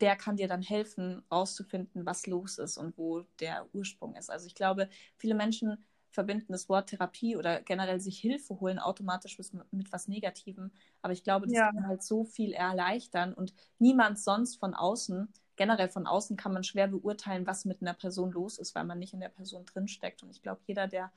[0.00, 4.30] der kann dir dann helfen, rauszufinden, was los ist und wo der Ursprung ist.
[4.30, 9.38] Also ich glaube, viele Menschen verbinden das Wort Therapie oder generell sich Hilfe holen automatisch
[9.70, 10.70] mit, was Negativem.
[11.02, 11.72] Aber ich glaube, das ja.
[11.72, 16.64] kann halt so viel erleichtern und niemand sonst von außen, generell von außen kann man
[16.64, 20.22] schwer beurteilen, was mit einer Person los ist, weil man nicht in der Person drinsteckt.
[20.22, 21.12] Und ich glaube, jeder, der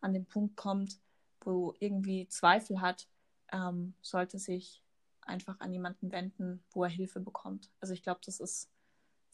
[0.00, 0.98] an den Punkt kommt,
[1.42, 3.06] wo irgendwie Zweifel hat,
[3.52, 4.82] ähm, sollte sich
[5.22, 7.68] einfach an jemanden wenden, wo er Hilfe bekommt.
[7.80, 8.70] Also ich glaube, das ist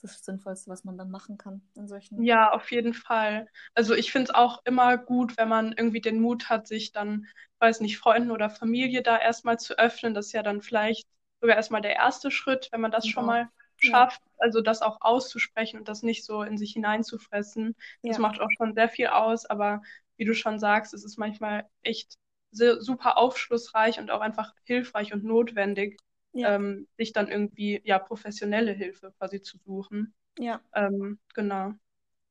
[0.02, 2.22] das Sinnvollste, was man dann machen kann in solchen.
[2.22, 3.48] Ja, auf jeden Fall.
[3.74, 7.26] Also ich finde es auch immer gut, wenn man irgendwie den Mut hat, sich dann,
[7.60, 10.14] weiß nicht, Freunden oder Familie da erstmal zu öffnen.
[10.14, 11.06] Das ist ja dann vielleicht
[11.40, 13.14] sogar erstmal der erste Schritt, wenn man das genau.
[13.14, 14.32] schon mal schafft, ja.
[14.38, 17.74] also das auch auszusprechen und das nicht so in sich hineinzufressen.
[18.02, 18.22] Das ja.
[18.22, 19.82] macht auch schon sehr viel aus, aber
[20.16, 22.18] wie du schon sagst, es ist manchmal echt
[22.50, 25.98] super aufschlussreich und auch einfach hilfreich und notwendig,
[26.32, 26.54] ja.
[26.54, 30.14] ähm, sich dann irgendwie ja professionelle Hilfe quasi zu suchen.
[30.38, 30.60] Ja.
[30.74, 31.74] Ähm, genau.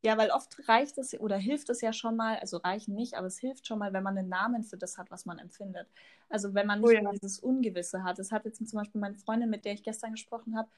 [0.03, 3.25] Ja, weil oft reicht es oder hilft es ja schon mal, also reichen nicht, aber
[3.25, 5.87] es hilft schon mal, wenn man einen Namen für das hat, was man empfindet.
[6.29, 7.11] Also wenn man oh nicht oh ja.
[7.11, 8.19] dieses Ungewisse hat.
[8.19, 10.69] Das hat jetzt zum Beispiel meine Freundin, mit der ich gestern gesprochen habe,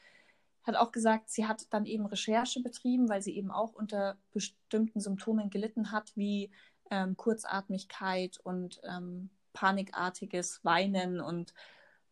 [0.67, 4.99] hat auch gesagt, sie hat dann eben Recherche betrieben, weil sie eben auch unter bestimmten
[4.99, 6.51] Symptomen gelitten hat, wie
[6.91, 11.53] ähm, Kurzatmigkeit und ähm, panikartiges Weinen und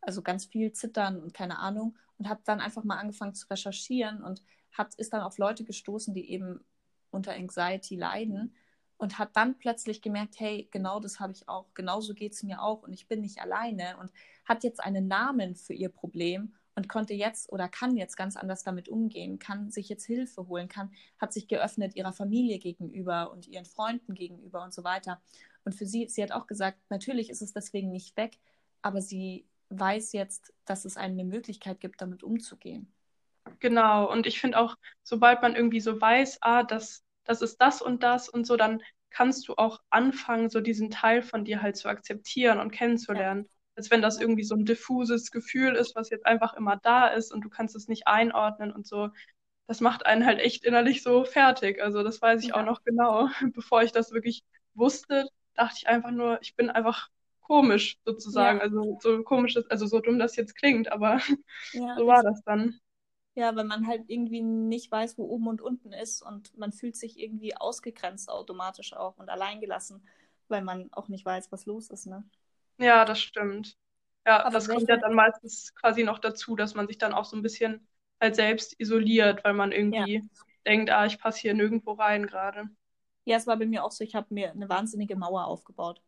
[0.02, 1.98] also ganz viel Zittern und keine Ahnung.
[2.18, 4.42] Und habe dann einfach mal angefangen zu recherchieren und
[4.72, 6.64] hat, ist dann auf Leute gestoßen, die eben
[7.12, 8.56] unter Anxiety leiden
[8.98, 12.62] und hat dann plötzlich gemerkt, hey, genau das habe ich auch, genauso geht es mir
[12.62, 14.12] auch und ich bin nicht alleine und
[14.46, 18.64] hat jetzt einen Namen für ihr Problem und konnte jetzt oder kann jetzt ganz anders
[18.64, 23.48] damit umgehen, kann sich jetzt Hilfe holen, kann, hat sich geöffnet ihrer Familie gegenüber und
[23.48, 25.22] ihren Freunden gegenüber und so weiter.
[25.64, 28.38] Und für sie, sie hat auch gesagt, natürlich ist es deswegen nicht weg,
[28.82, 32.92] aber sie weiß jetzt, dass es eine Möglichkeit gibt, damit umzugehen.
[33.60, 37.82] Genau, und ich finde auch, sobald man irgendwie so weiß, ah, das, das ist das
[37.82, 41.78] und das und so, dann kannst du auch anfangen, so diesen Teil von dir halt
[41.78, 43.44] zu akzeptieren und kennenzulernen.
[43.44, 43.50] Ja.
[43.76, 47.34] Als wenn das irgendwie so ein diffuses Gefühl ist, was jetzt einfach immer da ist
[47.34, 49.10] und du kannst es nicht einordnen und so.
[49.68, 51.82] Das macht einen halt echt innerlich so fertig.
[51.82, 52.56] Also das weiß ich ja.
[52.56, 53.30] auch noch genau.
[53.54, 57.10] Bevor ich das wirklich wusste, dachte ich einfach nur, ich bin einfach
[57.42, 58.60] komisch sozusagen.
[58.60, 58.64] Ja.
[58.64, 61.20] Also so komisch ist, also so dumm das jetzt klingt, aber
[61.74, 62.80] ja, so war das dann.
[63.36, 66.96] Ja, wenn man halt irgendwie nicht weiß, wo oben und unten ist und man fühlt
[66.96, 70.08] sich irgendwie ausgegrenzt automatisch auch und alleingelassen,
[70.48, 72.24] weil man auch nicht weiß, was los ist, ne?
[72.78, 73.78] Ja, das stimmt.
[74.26, 77.26] Ja, aber das kommt ja dann meistens quasi noch dazu, dass man sich dann auch
[77.26, 77.88] so ein bisschen
[78.20, 80.22] halt selbst isoliert, weil man irgendwie ja.
[80.66, 82.70] denkt, ah, ich passe hier nirgendwo rein gerade.
[83.26, 86.02] Ja, es war bei mir auch so, ich habe mir eine wahnsinnige Mauer aufgebaut.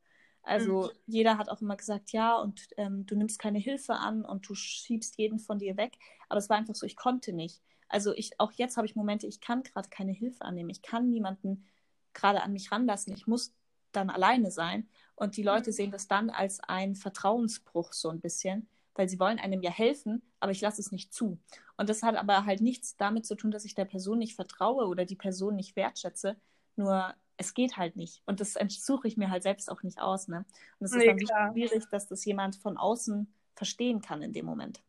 [0.43, 0.89] Also mhm.
[1.08, 4.56] jeder hat auch immer gesagt, ja, und ähm, du nimmst keine Hilfe an und du
[4.56, 5.97] schiebst jeden von dir weg.
[6.30, 7.62] Aber es war einfach so, ich konnte nicht.
[7.89, 10.69] Also ich, auch jetzt habe ich Momente, ich kann gerade keine Hilfe annehmen.
[10.69, 11.67] Ich kann niemanden
[12.13, 13.13] gerade an mich ranlassen.
[13.13, 13.53] Ich muss
[13.91, 14.89] dann alleine sein.
[15.17, 15.73] Und die Leute mhm.
[15.73, 20.21] sehen das dann als ein Vertrauensbruch so ein bisschen, weil sie wollen einem ja helfen,
[20.39, 21.39] aber ich lasse es nicht zu.
[21.75, 24.86] Und das hat aber halt nichts damit zu tun, dass ich der Person nicht vertraue
[24.88, 26.38] oder die Person nicht wertschätze.
[26.75, 28.21] Nur es geht halt nicht.
[28.25, 30.27] Und das suche ich mir halt selbst auch nicht aus.
[30.27, 30.45] Ne?
[30.80, 34.45] Und es ist nee, dann schwierig, dass das jemand von außen verstehen kann in dem
[34.45, 34.82] Moment.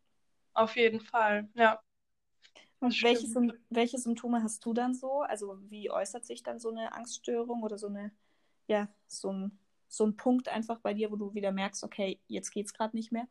[0.52, 1.80] Auf jeden Fall, ja.
[2.80, 3.26] Welche,
[3.70, 5.22] welche Symptome hast du dann so?
[5.22, 8.12] Also wie äußert sich dann so eine Angststörung oder so eine,
[8.68, 9.58] ja, so ein,
[9.88, 12.96] so ein Punkt einfach bei dir, wo du wieder merkst, okay, jetzt geht es gerade
[12.96, 13.27] nicht mehr?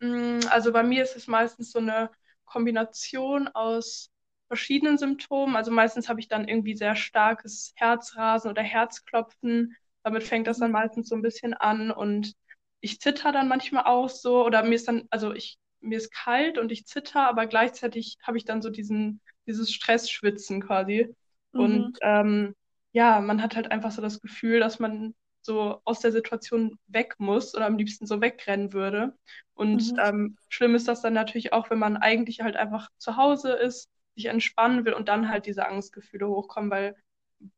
[0.00, 2.10] Mm, also bei mir ist es meistens so eine
[2.44, 4.10] Kombination aus
[4.48, 5.54] verschiedenen Symptomen.
[5.54, 9.76] Also meistens habe ich dann irgendwie sehr starkes Herzrasen oder Herzklopfen.
[10.02, 12.34] Damit fängt das dann meistens so ein bisschen an und
[12.80, 16.58] ich zitter dann manchmal auch so oder mir ist dann, also ich, mir ist kalt
[16.58, 21.14] und ich zitter, aber gleichzeitig habe ich dann so diesen, dieses Stressschwitzen quasi.
[21.52, 21.60] Mhm.
[21.60, 22.54] Und ähm,
[22.92, 27.14] ja, man hat halt einfach so das Gefühl, dass man so aus der Situation weg
[27.18, 29.14] muss oder am liebsten so wegrennen würde.
[29.54, 29.98] Und mhm.
[30.02, 33.88] ähm, schlimm ist das dann natürlich auch, wenn man eigentlich halt einfach zu Hause ist
[34.14, 36.96] sich entspannen will und dann halt diese Angstgefühle hochkommen, weil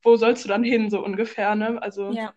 [0.03, 1.83] wo sollst du dann hin, so ungefähr, ne?
[1.83, 2.33] Also, ja,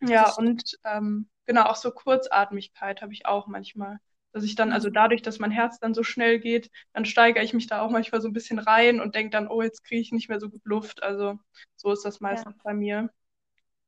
[0.00, 3.98] ja und ähm, genau, auch so Kurzatmigkeit habe ich auch manchmal.
[4.32, 7.54] dass ich dann, also dadurch, dass mein Herz dann so schnell geht, dann steigere ich
[7.54, 10.12] mich da auch manchmal so ein bisschen rein und denke dann, oh, jetzt kriege ich
[10.12, 11.02] nicht mehr so gut Luft.
[11.02, 11.38] Also
[11.76, 12.60] so ist das meistens ja.
[12.62, 13.10] bei mir.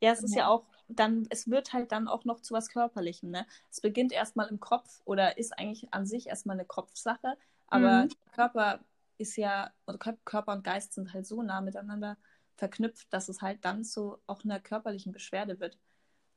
[0.00, 3.30] Ja, es ist ja auch dann, es wird halt dann auch noch zu was Körperlichem,
[3.30, 3.46] ne?
[3.70, 8.10] Es beginnt erstmal im Kopf oder ist eigentlich an sich erstmal eine Kopfsache, aber mhm.
[8.32, 8.80] Körper
[9.18, 12.16] ist ja, oder Körper und Geist sind halt so nah miteinander
[12.56, 15.78] verknüpft, dass es halt dann zu auch einer körperlichen Beschwerde wird.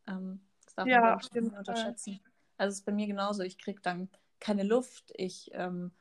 [0.08, 2.20] Ähm, das darf ja, man auch nicht unterschätzen.
[2.58, 3.44] Also es ist bei mir genauso.
[3.44, 4.10] Ich kriege dann
[4.40, 5.92] keine Luft, ich ähm,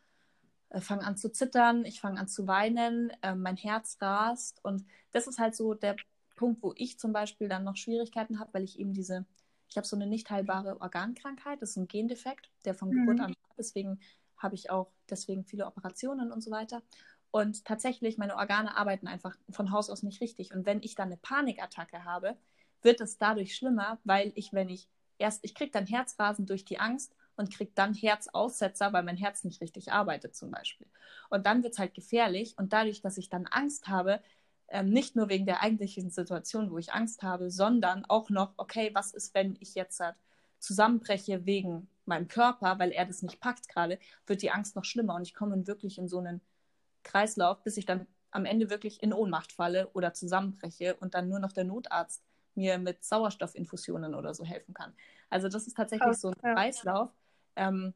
[0.70, 4.64] äh, fange an zu zittern, ich fange an zu weinen, äh, mein Herz rast.
[4.64, 5.96] Und das ist halt so der
[6.40, 9.26] Punkt, wo ich zum Beispiel dann noch Schwierigkeiten habe, weil ich eben diese,
[9.68, 13.00] ich habe so eine nicht heilbare Organkrankheit, das ist ein Gendefekt, der von mhm.
[13.00, 14.00] Geburt an, deswegen
[14.38, 16.82] habe ich auch deswegen viele Operationen und so weiter.
[17.30, 20.54] Und tatsächlich, meine Organe arbeiten einfach von Haus aus nicht richtig.
[20.54, 22.38] Und wenn ich dann eine Panikattacke habe,
[22.80, 26.80] wird es dadurch schlimmer, weil ich, wenn ich erst, ich kriege dann Herzrasen durch die
[26.80, 30.86] Angst und kriege dann Herzaussetzer, weil mein Herz nicht richtig arbeitet zum Beispiel.
[31.28, 32.54] Und dann wird es halt gefährlich.
[32.56, 34.22] Und dadurch, dass ich dann Angst habe,
[34.70, 38.90] ähm, nicht nur wegen der eigentlichen Situation, wo ich Angst habe, sondern auch noch, okay,
[38.94, 40.14] was ist, wenn ich jetzt halt
[40.60, 45.14] zusammenbreche wegen meinem Körper, weil er das nicht packt gerade, wird die Angst noch schlimmer
[45.14, 46.40] und ich komme wirklich in so einen
[47.02, 51.40] Kreislauf, bis ich dann am Ende wirklich in Ohnmacht falle oder zusammenbreche und dann nur
[51.40, 52.22] noch der Notarzt
[52.54, 54.94] mir mit Sauerstoffinfusionen oder so helfen kann.
[55.30, 57.10] Also das ist tatsächlich so ein Kreislauf,
[57.56, 57.94] ähm,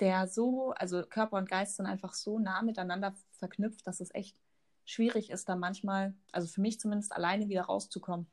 [0.00, 4.36] der so, also Körper und Geist sind einfach so nah miteinander verknüpft, dass es echt
[4.84, 8.26] schwierig ist, da manchmal, also für mich zumindest, alleine wieder rauszukommen.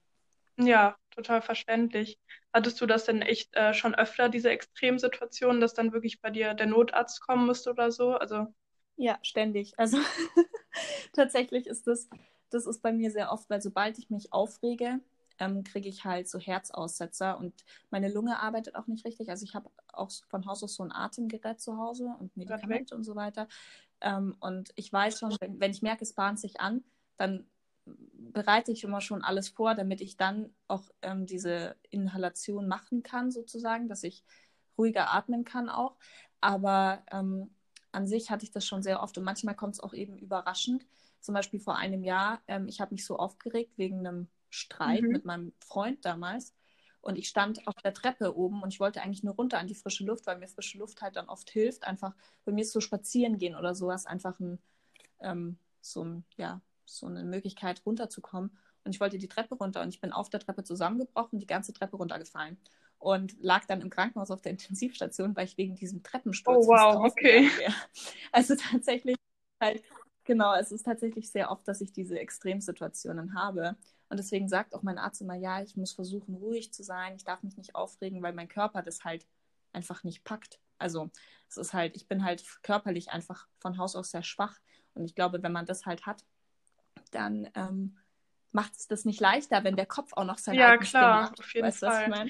[0.58, 2.20] Ja, total verständlich.
[2.54, 6.54] Hattest du das denn echt äh, schon öfter, diese Extremsituationen, dass dann wirklich bei dir
[6.54, 8.12] der Notarzt kommen müsste oder so?
[8.14, 8.48] Also
[8.98, 9.74] ja, ständig.
[9.78, 9.98] Also
[11.14, 12.10] tatsächlich ist das,
[12.50, 15.00] das ist bei mir sehr oft, weil sobald ich mich aufrege,
[15.40, 19.30] ähm, kriege ich halt so Herzaussetzer und meine Lunge arbeitet auch nicht richtig.
[19.30, 23.04] Also ich habe auch von Haus aus so ein Atemgerät zu Hause und Medikamente und
[23.04, 23.48] so weiter.
[24.02, 26.84] Ähm, und ich weiß schon, wenn, wenn ich merke, es bahnt sich an,
[27.18, 27.46] dann
[27.86, 33.32] bereite ich immer schon alles vor, damit ich dann auch ähm, diese Inhalation machen kann,
[33.32, 34.24] sozusagen, dass ich
[34.78, 35.98] ruhiger atmen kann auch.
[36.40, 37.54] Aber ähm,
[37.92, 40.86] an sich hatte ich das schon sehr oft und manchmal kommt es auch eben überraschend.
[41.20, 45.10] Zum Beispiel vor einem Jahr, ähm, ich habe mich so aufgeregt wegen einem Streit mhm.
[45.10, 46.54] mit meinem Freund damals.
[47.02, 49.76] Und ich stand auf der Treppe oben und ich wollte eigentlich nur runter an die
[49.76, 51.86] frische Luft, weil mir frische Luft halt dann oft hilft.
[51.86, 54.60] Einfach, bei mir ist so spazieren gehen oder sowas einfach ein,
[55.20, 58.52] ähm, so, ein, ja, so eine Möglichkeit runterzukommen.
[58.84, 61.74] Und ich wollte die Treppe runter und ich bin auf der Treppe zusammengebrochen, die ganze
[61.74, 62.58] Treppe runtergefallen.
[63.00, 66.66] Und lag dann im Krankenhaus auf der Intensivstation, weil ich wegen diesem Treppensturz.
[66.66, 67.50] Oh, wow, okay.
[68.32, 69.18] Also tatsächlich
[69.60, 69.84] halt,
[70.24, 73.76] genau, es ist tatsächlich sehr oft, dass ich diese Extremsituationen habe.
[74.12, 77.24] Und deswegen sagt auch mein Arzt immer, ja, ich muss versuchen, ruhig zu sein, ich
[77.24, 79.26] darf mich nicht aufregen, weil mein Körper das halt
[79.72, 80.60] einfach nicht packt.
[80.78, 81.10] Also
[81.48, 84.60] es ist halt, ich bin halt körperlich einfach von Haus aus sehr schwach.
[84.96, 86.26] Und ich glaube, wenn man das halt hat,
[87.12, 87.96] dann ähm,
[88.52, 91.40] macht es das nicht leichter, wenn der Kopf auch noch sein Ja, klar, macht.
[91.40, 92.30] auf jeden weißt, Fall.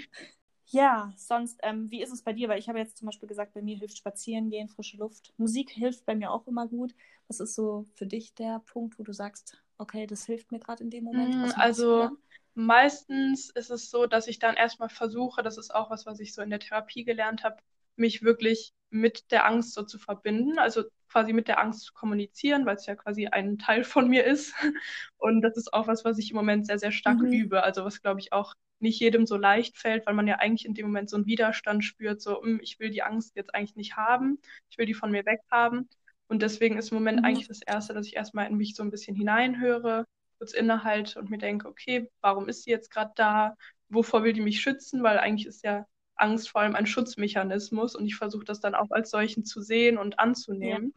[0.68, 2.48] Ja, sonst, ähm, wie ist es bei dir?
[2.48, 5.34] Weil ich habe jetzt zum Beispiel gesagt, bei mir hilft Spazieren gehen, frische Luft.
[5.38, 6.94] Musik hilft bei mir auch immer gut.
[7.28, 10.84] Was ist so für dich der Punkt, wo du sagst, okay, das hilft mir gerade
[10.84, 11.36] in dem Moment?
[11.36, 12.10] Mm, also
[12.54, 16.34] meistens ist es so, dass ich dann erstmal versuche, das ist auch was, was ich
[16.34, 17.58] so in der Therapie gelernt habe,
[17.96, 22.66] mich wirklich mit der Angst so zu verbinden, also quasi mit der Angst zu kommunizieren,
[22.66, 24.54] weil es ja quasi ein Teil von mir ist.
[25.18, 27.34] Und das ist auch was, was ich im Moment sehr, sehr stark mhm.
[27.34, 27.64] übe.
[27.64, 30.74] Also was, glaube ich, auch nicht jedem so leicht fällt, weil man ja eigentlich in
[30.74, 33.96] dem Moment so einen Widerstand spürt, so, hm, ich will die Angst jetzt eigentlich nicht
[33.96, 34.40] haben,
[34.70, 35.90] ich will die von mir weghaben.
[36.32, 37.26] Und deswegen ist im Moment mhm.
[37.26, 40.06] eigentlich das Erste, dass ich erstmal in mich so ein bisschen hineinhöre,
[40.38, 43.58] kurz innehalte und mir denke, okay, warum ist sie jetzt gerade da?
[43.90, 45.04] Wovor will die mich schützen?
[45.04, 48.92] Weil eigentlich ist ja Angst vor allem ein Schutzmechanismus und ich versuche das dann auch
[48.92, 50.94] als solchen zu sehen und anzunehmen.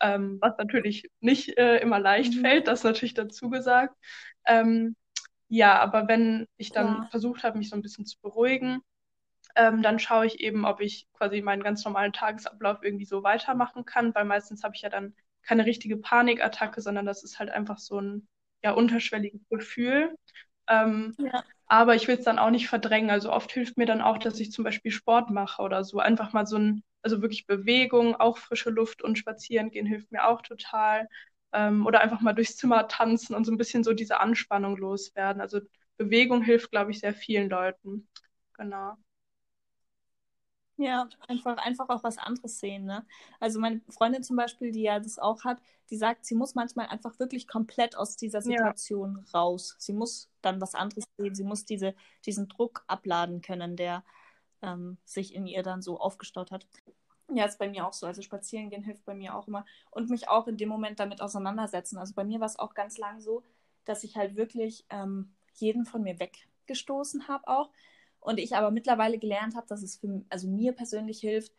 [0.00, 0.14] Ja.
[0.14, 2.40] Ähm, was natürlich nicht äh, immer leicht mhm.
[2.40, 3.94] fällt, das natürlich dazu gesagt.
[4.46, 4.96] Ähm,
[5.48, 7.08] ja, aber wenn ich dann ja.
[7.10, 8.80] versucht habe, mich so ein bisschen zu beruhigen,
[9.56, 13.84] ähm, dann schaue ich eben, ob ich quasi meinen ganz normalen Tagesablauf irgendwie so weitermachen
[13.84, 17.78] kann, weil meistens habe ich ja dann keine richtige Panikattacke, sondern das ist halt einfach
[17.78, 18.28] so ein
[18.62, 20.16] ja unterschwelliges Gefühl.
[20.68, 21.44] Ähm, ja.
[21.66, 23.10] Aber ich will es dann auch nicht verdrängen.
[23.10, 25.98] Also oft hilft mir dann auch, dass ich zum Beispiel Sport mache oder so.
[26.00, 30.26] Einfach mal so ein, also wirklich Bewegung, auch frische Luft und spazieren gehen hilft mir
[30.28, 31.08] auch total.
[31.52, 35.40] Ähm, oder einfach mal durchs Zimmer tanzen und so ein bisschen so diese Anspannung loswerden.
[35.42, 35.60] Also
[35.96, 38.08] Bewegung hilft, glaube ich, sehr vielen Leuten.
[38.54, 38.96] Genau.
[40.78, 42.84] Ja, einfach, einfach auch was anderes sehen.
[42.84, 43.04] Ne?
[43.40, 46.86] Also meine Freundin zum Beispiel, die ja das auch hat, die sagt, sie muss manchmal
[46.86, 49.38] einfach wirklich komplett aus dieser Situation ja.
[49.38, 49.76] raus.
[49.78, 51.34] Sie muss dann was anderes sehen.
[51.34, 54.02] Sie muss diese, diesen Druck abladen können, der
[54.62, 56.66] ähm, sich in ihr dann so aufgestaut hat.
[57.28, 58.06] Ja, ist bei mir auch so.
[58.06, 59.66] Also spazieren gehen hilft bei mir auch immer.
[59.90, 61.98] Und mich auch in dem Moment damit auseinandersetzen.
[61.98, 63.42] Also bei mir war es auch ganz lang so,
[63.84, 67.70] dass ich halt wirklich ähm, jeden von mir weggestoßen habe auch.
[68.22, 71.52] Und ich aber mittlerweile gelernt habe, dass es für also mir persönlich hilft,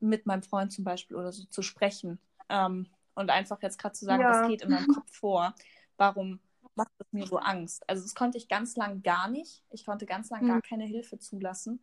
[0.00, 2.18] mit meinem Freund zum Beispiel oder so zu sprechen.
[2.48, 4.30] Ähm, und einfach jetzt gerade zu sagen, ja.
[4.30, 5.54] was geht in meinem Kopf vor.
[5.98, 6.40] Warum
[6.74, 7.88] macht es mir so Angst?
[7.88, 9.62] Also das konnte ich ganz lang gar nicht.
[9.70, 10.48] Ich konnte ganz lang mhm.
[10.48, 11.78] gar keine Hilfe zulassen.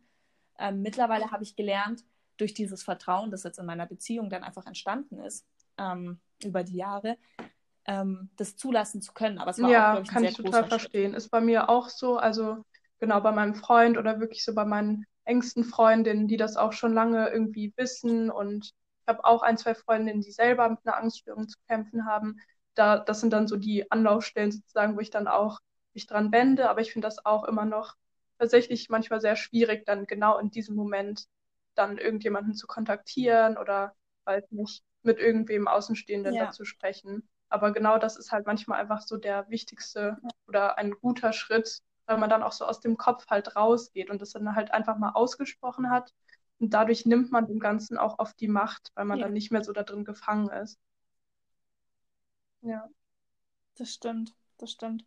[0.58, 2.04] Ähm, mittlerweile habe ich gelernt,
[2.36, 5.46] durch dieses Vertrauen, das jetzt in meiner Beziehung dann einfach entstanden ist,
[5.78, 7.16] ähm, über die Jahre,
[7.84, 9.38] ähm, das zulassen zu können.
[9.38, 11.14] Aber es war ja, auch, ich, kann ich total verstehen.
[11.14, 12.64] Ist bei mir auch so, also
[13.00, 16.92] genau bei meinem Freund oder wirklich so bei meinen engsten Freundinnen, die das auch schon
[16.92, 21.48] lange irgendwie wissen und ich habe auch ein, zwei Freundinnen, die selber mit einer Angststörung
[21.48, 22.36] zu kämpfen haben.
[22.74, 25.58] Da, das sind dann so die Anlaufstellen sozusagen, wo ich dann auch
[25.94, 27.96] mich dran wende, aber ich finde das auch immer noch
[28.38, 31.26] tatsächlich manchmal sehr schwierig, dann genau in diesem Moment
[31.74, 33.94] dann irgendjemanden zu kontaktieren oder
[34.26, 36.46] halt nicht mit irgendwem Außenstehenden ja.
[36.46, 37.28] dazu sprechen.
[37.48, 42.18] Aber genau das ist halt manchmal einfach so der wichtigste oder ein guter Schritt, weil
[42.18, 45.12] man dann auch so aus dem Kopf halt rausgeht und das dann halt einfach mal
[45.12, 46.12] ausgesprochen hat.
[46.58, 49.24] Und dadurch nimmt man dem Ganzen auch oft die Macht, weil man ja.
[49.24, 50.78] dann nicht mehr so da drin gefangen ist.
[52.60, 52.86] Ja.
[53.76, 55.06] Das stimmt, das stimmt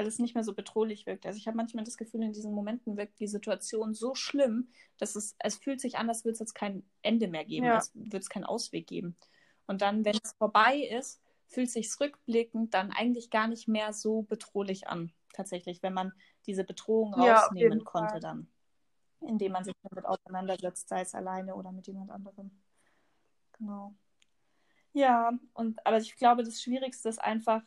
[0.00, 1.26] weil es nicht mehr so bedrohlich wirkt.
[1.26, 5.14] Also ich habe manchmal das Gefühl, in diesen Momenten wirkt die Situation so schlimm, dass
[5.14, 7.74] es, es fühlt sich an, als würde es jetzt kein Ende mehr geben, ja.
[7.74, 9.14] als würde es keinen Ausweg geben.
[9.66, 13.92] Und dann, wenn es vorbei ist, fühlt es sich rückblickend dann eigentlich gar nicht mehr
[13.92, 16.12] so bedrohlich an, tatsächlich, wenn man
[16.46, 18.20] diese Bedrohung ja, rausnehmen konnte Fall.
[18.20, 18.48] dann,
[19.20, 22.50] indem man sich damit auseinandersetzt, sei es alleine oder mit jemand anderem.
[23.52, 23.94] Genau.
[24.92, 27.62] Ja, und aber ich glaube, das Schwierigste ist einfach,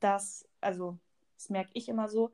[0.00, 0.98] dass, also
[1.36, 2.32] das merke ich immer so,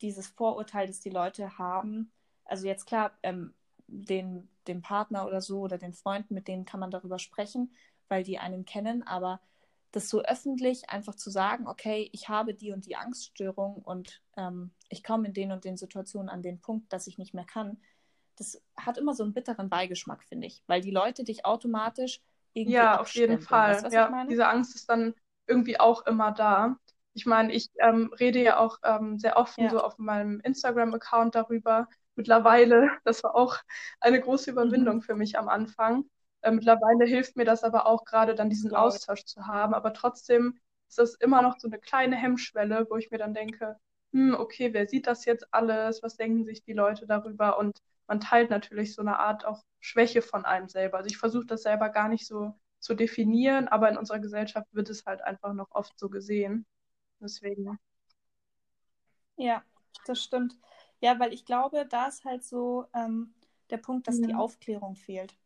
[0.00, 2.12] dieses Vorurteil, das die Leute haben.
[2.44, 3.54] Also jetzt klar, ähm,
[3.88, 7.74] den, den Partner oder so oder den Freunden, mit denen kann man darüber sprechen,
[8.08, 9.40] weil die einen kennen, aber
[9.92, 14.70] das so öffentlich einfach zu sagen, okay, ich habe die und die Angststörung und ähm,
[14.88, 17.78] ich komme in den und den Situationen an den Punkt, dass ich nicht mehr kann,
[18.36, 22.20] das hat immer so einen bitteren Beigeschmack, finde ich, weil die Leute dich automatisch
[22.52, 23.82] irgendwie Ja, auf jeden Fall.
[23.82, 25.14] Weißt, ja, diese Angst ist dann
[25.46, 26.76] irgendwie auch immer da.
[27.14, 29.70] Ich meine, ich ähm, rede ja auch ähm, sehr offen ja.
[29.70, 31.88] so auf meinem Instagram-Account darüber.
[32.14, 33.56] Mittlerweile, das war auch
[34.00, 35.02] eine große Überwindung mhm.
[35.02, 36.04] für mich am Anfang.
[36.42, 38.78] Äh, mittlerweile hilft mir das aber auch gerade dann diesen ja.
[38.78, 39.74] Austausch zu haben.
[39.74, 43.76] Aber trotzdem ist das immer noch so eine kleine Hemmschwelle, wo ich mir dann denke,
[44.12, 46.02] hm, okay, wer sieht das jetzt alles?
[46.02, 47.58] Was denken sich die Leute darüber?
[47.58, 50.98] Und man teilt natürlich so eine Art auch Schwäche von einem selber.
[50.98, 54.88] Also ich versuche das selber gar nicht so zu definieren, aber in unserer Gesellschaft wird
[54.88, 56.64] es halt einfach noch oft so gesehen.
[57.20, 57.78] Deswegen.
[59.36, 59.62] Ja,
[60.06, 60.56] das stimmt.
[61.00, 63.34] Ja, weil ich glaube, da ist halt so ähm,
[63.70, 64.28] der Punkt, dass mhm.
[64.28, 65.36] die Aufklärung fehlt.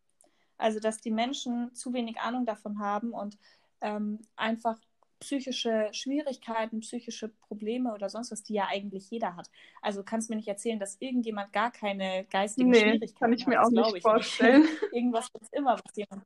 [0.63, 3.37] Also, dass die Menschen zu wenig Ahnung davon haben und
[3.81, 4.79] ähm, einfach
[5.19, 9.51] psychische Schwierigkeiten, psychische Probleme oder sonst was, die ja eigentlich jeder hat.
[9.81, 13.21] Also kannst du mir nicht erzählen, dass irgendjemand gar keine geistigen nee, Schwierigkeiten hat.
[13.21, 13.67] kann ich mir hat.
[13.67, 14.69] auch nicht ich vorstellen.
[14.93, 16.25] irgendwas gibt es immer, was jemand...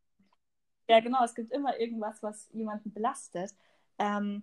[0.88, 3.54] Ja, genau, es gibt immer irgendwas, was jemanden belastet.
[3.98, 4.42] Ähm,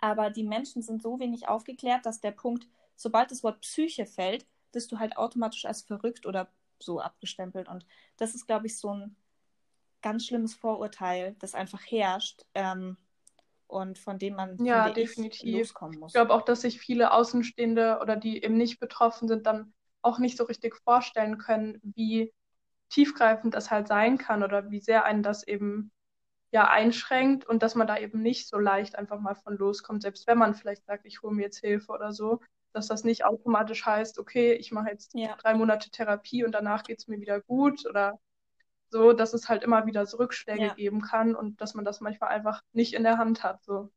[0.00, 4.46] aber die Menschen sind so wenig aufgeklärt, dass der Punkt, sobald das Wort Psyche fällt,
[4.72, 7.68] bist du halt automatisch als verrückt oder so abgestempelt.
[7.68, 9.16] Und das ist, glaube ich, so ein
[10.02, 12.96] ganz schlimmes Vorurteil, das einfach herrscht ähm,
[13.66, 15.60] und von dem man ja, definitiv.
[15.60, 16.10] loskommen muss.
[16.10, 20.18] Ich glaube auch, dass sich viele Außenstehende oder die eben nicht betroffen sind, dann auch
[20.18, 22.32] nicht so richtig vorstellen können, wie
[22.90, 25.90] tiefgreifend das halt sein kann oder wie sehr einen das eben
[26.52, 30.26] ja einschränkt und dass man da eben nicht so leicht einfach mal von loskommt, selbst
[30.26, 32.40] wenn man vielleicht sagt, ich hole mir jetzt Hilfe oder so,
[32.74, 35.36] dass das nicht automatisch heißt, okay, ich mache jetzt ja.
[35.36, 38.18] drei Monate Therapie und danach geht es mir wieder gut oder
[38.90, 40.74] so, dass es halt immer wieder so Rückschläge ja.
[40.74, 43.64] geben kann und dass man das manchmal einfach nicht in der Hand hat.
[43.64, 43.90] So.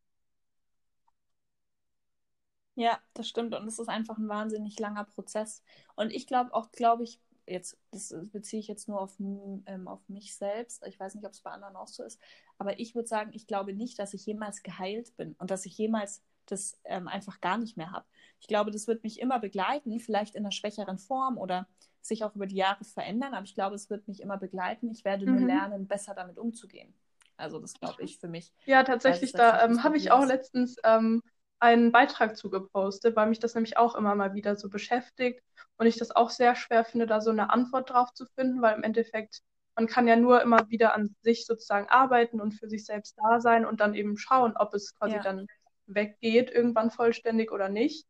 [2.76, 3.56] Ja, das stimmt.
[3.56, 5.64] Und es ist einfach ein wahnsinnig langer Prozess.
[5.96, 10.08] Und ich glaube auch, glaube ich, jetzt, das beziehe ich jetzt nur auf, ähm, auf
[10.08, 10.86] mich selbst.
[10.86, 12.20] Ich weiß nicht, ob es bei anderen auch so ist.
[12.58, 15.78] Aber ich würde sagen, ich glaube nicht, dass ich jemals geheilt bin und dass ich
[15.78, 18.06] jemals das ähm, einfach gar nicht mehr habe.
[18.40, 21.68] Ich glaube, das wird mich immer begleiten, vielleicht in einer schwächeren Form oder
[22.02, 24.90] sich auch über die Jahre verändern, aber ich glaube, es wird mich immer begleiten.
[24.90, 25.48] Ich werde nur mhm.
[25.48, 26.94] lernen, besser damit umzugehen.
[27.36, 28.52] Also das glaube ich für mich.
[28.66, 31.22] Ja, tatsächlich, da ähm, habe ich auch letztens ähm,
[31.60, 35.44] einen Beitrag zugepostet, weil mich das nämlich auch immer mal wieder so beschäftigt
[35.78, 38.76] und ich das auch sehr schwer finde, da so eine Antwort drauf zu finden, weil
[38.76, 39.42] im Endeffekt
[39.76, 43.40] man kann ja nur immer wieder an sich sozusagen arbeiten und für sich selbst da
[43.40, 45.22] sein und dann eben schauen, ob es quasi ja.
[45.22, 45.46] dann
[45.88, 48.06] weggeht, irgendwann vollständig oder nicht.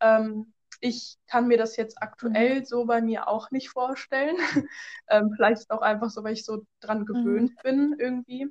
[0.00, 2.64] Ähm, ich kann mir das jetzt aktuell mhm.
[2.64, 4.36] so bei mir auch nicht vorstellen.
[5.08, 7.06] ähm, vielleicht ist es auch einfach so, weil ich so dran mhm.
[7.06, 7.62] gewöhnt mhm.
[7.62, 8.46] bin irgendwie.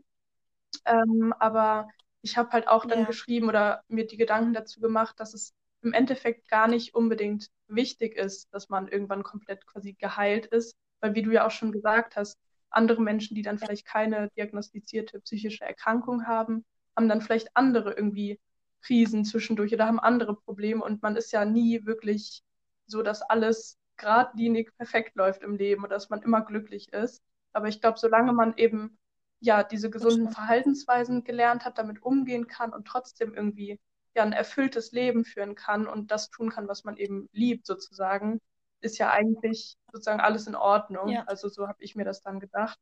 [0.86, 1.88] Ähm, aber
[2.21, 3.05] ich habe halt auch dann ja.
[3.05, 8.15] geschrieben oder mir die Gedanken dazu gemacht, dass es im Endeffekt gar nicht unbedingt wichtig
[8.15, 12.15] ist, dass man irgendwann komplett quasi geheilt ist, weil wie du ja auch schon gesagt
[12.15, 16.65] hast, andere Menschen, die dann vielleicht keine diagnostizierte psychische Erkrankung haben,
[16.95, 18.39] haben dann vielleicht andere irgendwie
[18.84, 22.43] Krisen zwischendurch oder haben andere Probleme und man ist ja nie wirklich
[22.86, 27.21] so, dass alles geradlinig perfekt läuft im Leben oder dass man immer glücklich ist.
[27.53, 28.97] Aber ich glaube, solange man eben
[29.39, 33.79] ja diese gesunden Verhaltensweisen gelernt hat, damit umgehen kann und trotzdem irgendwie
[34.15, 38.39] ja ein erfülltes Leben führen kann und das tun kann, was man eben liebt sozusagen,
[38.81, 41.09] ist ja eigentlich sozusagen alles in Ordnung.
[41.09, 41.23] Ja.
[41.23, 42.77] Also so habe ich mir das dann gedacht.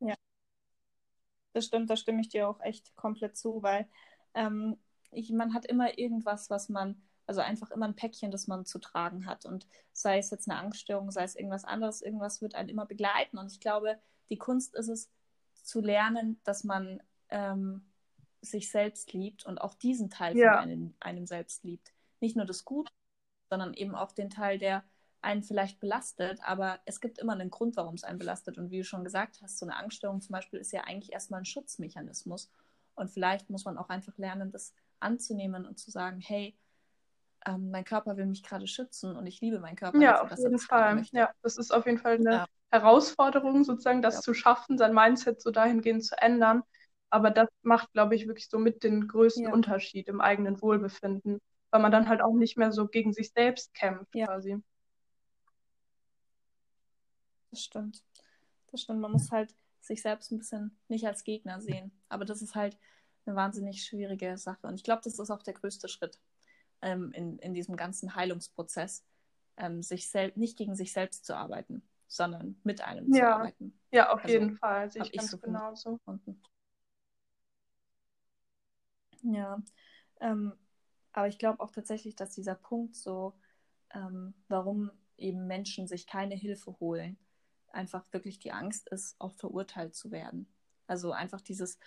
[0.00, 0.14] Ja.
[1.52, 3.88] Das stimmt, da stimme ich dir auch echt komplett zu, weil
[4.34, 4.76] ähm,
[5.10, 8.78] ich, man hat immer irgendwas, was man, also einfach immer ein Päckchen, das man zu
[8.78, 9.44] tragen hat.
[9.44, 13.38] Und sei es jetzt eine Angststörung, sei es irgendwas anderes, irgendwas wird einen immer begleiten.
[13.38, 15.10] Und ich glaube, die Kunst ist es,
[15.62, 17.84] zu lernen, dass man ähm,
[18.40, 20.54] sich selbst liebt und auch diesen Teil ja.
[20.54, 21.92] von einem, einem selbst liebt.
[22.20, 22.92] Nicht nur das Gute,
[23.50, 24.84] sondern eben auch den Teil, der
[25.22, 28.56] einen vielleicht belastet, aber es gibt immer einen Grund, warum es einen belastet.
[28.56, 31.40] Und wie du schon gesagt hast, so eine Angststörung zum Beispiel ist ja eigentlich erstmal
[31.40, 32.50] ein Schutzmechanismus.
[33.00, 36.54] Und vielleicht muss man auch einfach lernen, das anzunehmen und zu sagen, hey,
[37.46, 39.98] ähm, mein Körper will mich gerade schützen und ich liebe meinen Körper.
[39.98, 41.02] Ja, auf jeden Fall.
[41.12, 42.46] Ja, das ist auf jeden Fall eine ja.
[42.70, 44.20] Herausforderung, sozusagen das ja.
[44.20, 46.62] zu schaffen, sein Mindset so dahingehend zu ändern.
[47.08, 49.52] Aber das macht, glaube ich, wirklich so mit den größten ja.
[49.52, 51.40] Unterschied im eigenen Wohlbefinden,
[51.70, 54.62] weil man dann halt auch nicht mehr so gegen sich selbst kämpft, quasi.
[57.50, 58.04] Das stimmt.
[58.70, 59.00] Das stimmt.
[59.00, 61.92] Man muss halt sich selbst ein bisschen nicht als Gegner sehen.
[62.08, 62.78] Aber das ist halt
[63.26, 64.66] eine wahnsinnig schwierige Sache.
[64.66, 66.18] Und ich glaube, das ist auch der größte Schritt
[66.82, 69.04] ähm, in, in diesem ganzen Heilungsprozess,
[69.56, 73.20] ähm, sich nicht gegen sich selbst zu arbeiten, sondern mit einem ja.
[73.20, 73.80] zu arbeiten.
[73.90, 74.90] Ja, auf also, jeden Fall.
[74.90, 75.96] Sehe ich ganz so genauso.
[75.96, 76.42] Gefunden.
[79.22, 79.62] Ja,
[80.20, 80.54] ähm,
[81.12, 83.34] aber ich glaube auch tatsächlich, dass dieser Punkt so,
[83.92, 87.18] ähm, warum eben Menschen sich keine Hilfe holen,
[87.72, 90.52] einfach wirklich die Angst ist, auch verurteilt zu werden.
[90.86, 91.78] Also einfach dieses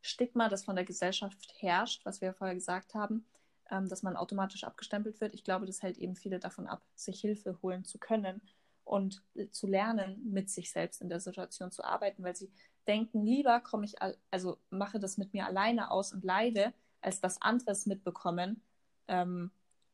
[0.00, 3.26] Stigma, das von der Gesellschaft herrscht, was wir ja vorher gesagt haben,
[3.70, 5.34] ähm, dass man automatisch abgestempelt wird.
[5.34, 8.40] Ich glaube, das hält eben viele davon ab, sich Hilfe holen zu können
[8.84, 12.52] und äh, zu lernen, mit sich selbst in der Situation zu arbeiten, weil sie
[12.86, 13.94] denken, lieber komme ich,
[14.30, 18.62] also mache das mit mir alleine aus und leide, als dass andere es mitbekommen,
[19.08, 19.50] ähm,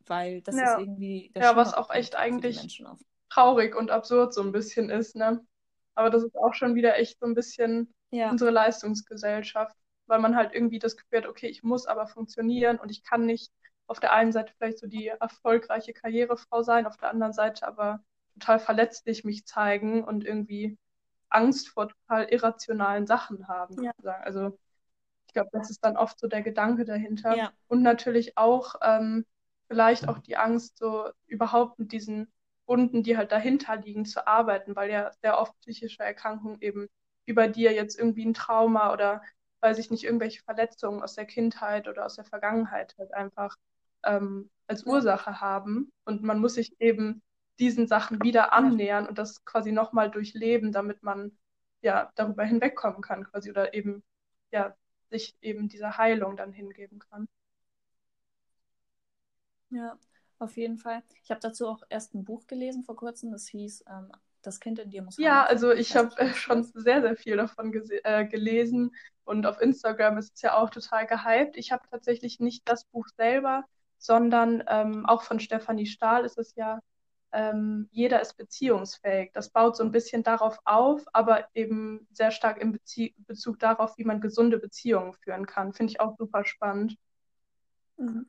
[0.07, 0.75] weil das ja.
[0.75, 2.83] ist irgendwie der Ja, was auch echt eigentlich
[3.31, 5.45] traurig und absurd so ein bisschen ist, ne?
[5.95, 8.31] Aber das ist auch schon wieder echt so ein bisschen ja.
[8.31, 9.77] unsere Leistungsgesellschaft,
[10.07, 13.27] weil man halt irgendwie das Gefühl hat, okay, ich muss aber funktionieren und ich kann
[13.27, 13.53] nicht
[13.87, 18.01] auf der einen Seite vielleicht so die erfolgreiche Karrierefrau sein, auf der anderen Seite aber
[18.35, 20.79] total verletzlich mich zeigen und irgendwie
[21.31, 23.83] Angst vor total irrationalen Sachen haben.
[23.83, 23.93] Ja.
[24.23, 24.59] Also
[25.27, 27.37] ich glaube, das ist dann oft so der Gedanke dahinter.
[27.37, 27.53] Ja.
[27.67, 29.27] Und natürlich auch ähm,
[29.69, 32.33] vielleicht auch die Angst, so überhaupt mit diesen
[32.69, 36.89] Wunden, die halt dahinter liegen, zu arbeiten, weil ja sehr oft psychische Erkrankungen eben
[37.27, 39.23] über dir jetzt irgendwie ein Trauma oder
[39.61, 43.57] weiß ich nicht, irgendwelche Verletzungen aus der Kindheit oder aus der Vergangenheit halt einfach
[44.05, 45.93] ähm, als Ursache haben.
[46.05, 47.23] Und man muss sich eben
[47.59, 51.37] diesen Sachen wieder annähern und das quasi nochmal durchleben, damit man
[51.83, 54.03] ja darüber hinwegkommen kann, quasi, oder eben
[54.53, 54.75] ja
[55.11, 57.29] sich eben dieser Heilung dann hingeben kann.
[59.71, 59.99] Ja,
[60.39, 61.03] auf jeden Fall.
[61.25, 64.11] Ich habe dazu auch erst ein Buch gelesen vor kurzem, das hieß ähm,
[64.43, 67.73] Das Kind in dir muss Ja, also ich habe äh, schon sehr, sehr viel davon
[68.05, 71.57] äh, gelesen und auf Instagram ist es ja auch total gehypt.
[71.57, 73.65] Ich habe tatsächlich nicht das Buch selber,
[73.99, 76.81] sondern ähm, auch von Stefanie Stahl ist es ja,
[77.33, 79.33] ähm, jeder ist beziehungsfähig.
[79.35, 83.99] Das baut so ein bisschen darauf auf, aber eben sehr stark in Bezie Bezug darauf,
[83.99, 85.73] wie man gesunde Beziehungen führen kann.
[85.75, 86.97] Finde ich auch super spannend.
[87.99, 88.27] Mhm.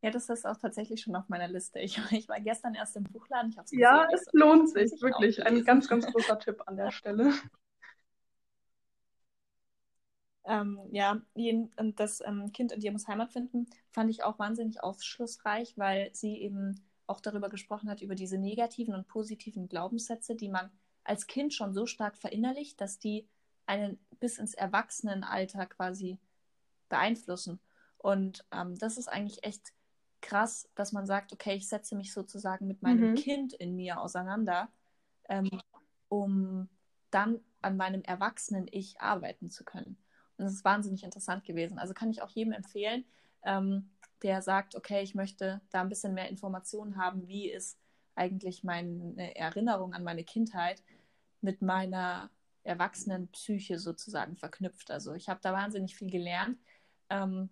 [0.00, 1.80] Ja, das ist auch tatsächlich schon auf meiner Liste.
[1.80, 3.50] Ich, ich war gestern erst im Buchladen.
[3.50, 5.44] Ich ja, gesehen, es lohnt sich, wirklich.
[5.44, 7.32] Ein ganz, ganz großer Tipp an der Stelle.
[10.44, 14.82] Ähm, ja, und das ähm, Kind in dir muss Heimat finden, fand ich auch wahnsinnig
[14.82, 20.48] aufschlussreich, weil sie eben auch darüber gesprochen hat, über diese negativen und positiven Glaubenssätze, die
[20.48, 20.70] man
[21.04, 23.26] als Kind schon so stark verinnerlicht, dass die
[23.66, 26.18] einen bis ins Erwachsenenalter quasi
[26.88, 27.60] beeinflussen.
[27.98, 29.72] Und ähm, das ist eigentlich echt
[30.20, 33.14] krass, dass man sagt, okay, ich setze mich sozusagen mit meinem mhm.
[33.14, 34.68] Kind in mir auseinander,
[35.28, 35.60] ähm,
[36.08, 36.68] um
[37.10, 39.96] dann an meinem erwachsenen Ich arbeiten zu können.
[40.36, 41.78] Und das ist wahnsinnig interessant gewesen.
[41.78, 43.04] Also kann ich auch jedem empfehlen,
[43.44, 43.90] ähm,
[44.22, 47.78] der sagt, okay, ich möchte da ein bisschen mehr Informationen haben, wie ist
[48.14, 50.82] eigentlich meine Erinnerung an meine Kindheit
[51.40, 52.30] mit meiner
[52.64, 54.90] erwachsenen Psyche sozusagen verknüpft.
[54.90, 56.58] Also ich habe da wahnsinnig viel gelernt.
[57.10, 57.48] Ähm,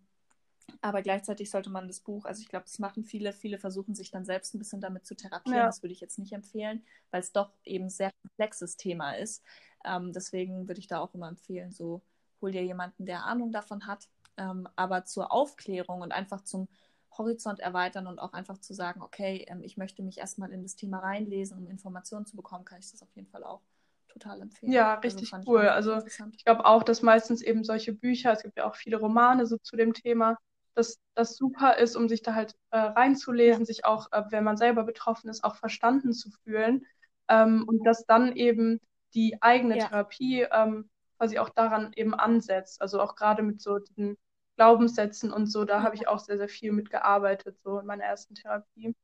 [0.81, 4.11] aber gleichzeitig sollte man das Buch, also ich glaube, das machen viele, viele versuchen sich
[4.11, 5.59] dann selbst ein bisschen damit zu therapieren.
[5.59, 5.67] Ja.
[5.67, 9.43] Das würde ich jetzt nicht empfehlen, weil es doch eben ein sehr komplexes Thema ist.
[9.85, 12.03] Ähm, deswegen würde ich da auch immer empfehlen, so
[12.41, 14.09] hol dir jemanden, der Ahnung davon hat.
[14.37, 16.69] Ähm, aber zur Aufklärung und einfach zum
[17.17, 20.77] Horizont erweitern und auch einfach zu sagen, okay, ähm, ich möchte mich erstmal in das
[20.77, 23.63] Thema reinlesen, um Informationen zu bekommen, kann ich das auf jeden Fall auch
[24.09, 24.73] total empfehlen.
[24.73, 25.69] Ja, also richtig also cool.
[25.69, 26.03] Also
[26.33, 29.57] ich glaube auch, dass meistens eben solche Bücher, es gibt ja auch viele Romane so
[29.59, 30.37] zu dem Thema,
[30.77, 34.59] dass das super ist, um sich da halt äh, reinzulesen, sich auch, äh, wenn man
[34.59, 36.87] selber betroffen ist, auch verstanden zu fühlen
[37.29, 38.81] ähm, und dass dann eben
[39.15, 39.89] die eigene ja.
[39.89, 42.83] Therapie ähm, quasi auch daran eben ansetzt.
[42.83, 44.19] Also auch gerade mit so diesen
[44.57, 45.83] Glaubenssätzen und so, da ja.
[45.83, 48.95] habe ich auch sehr, sehr viel mitgearbeitet, so in meiner ersten Therapie.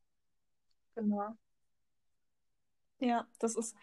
[0.95, 1.37] Genau.
[3.01, 3.75] Ja, das ist,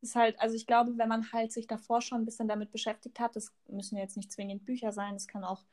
[0.00, 3.18] ist halt, also ich glaube, wenn man halt sich davor schon ein bisschen damit beschäftigt
[3.18, 5.64] hat, das müssen jetzt nicht zwingend Bücher sein, es kann auch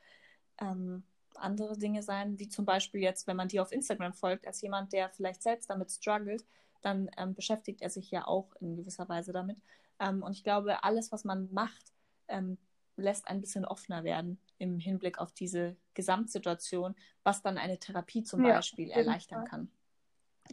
[0.60, 1.04] ähm,
[1.42, 4.92] andere Dinge sein, wie zum Beispiel jetzt, wenn man dir auf Instagram folgt, als jemand,
[4.92, 6.44] der vielleicht selbst damit struggelt,
[6.82, 9.58] dann ähm, beschäftigt er sich ja auch in gewisser Weise damit.
[9.98, 11.92] Ähm, und ich glaube, alles, was man macht,
[12.28, 12.58] ähm,
[12.96, 18.44] lässt ein bisschen offener werden im Hinblick auf diese Gesamtsituation, was dann eine Therapie zum
[18.44, 19.70] ja, Beispiel erleichtern kann.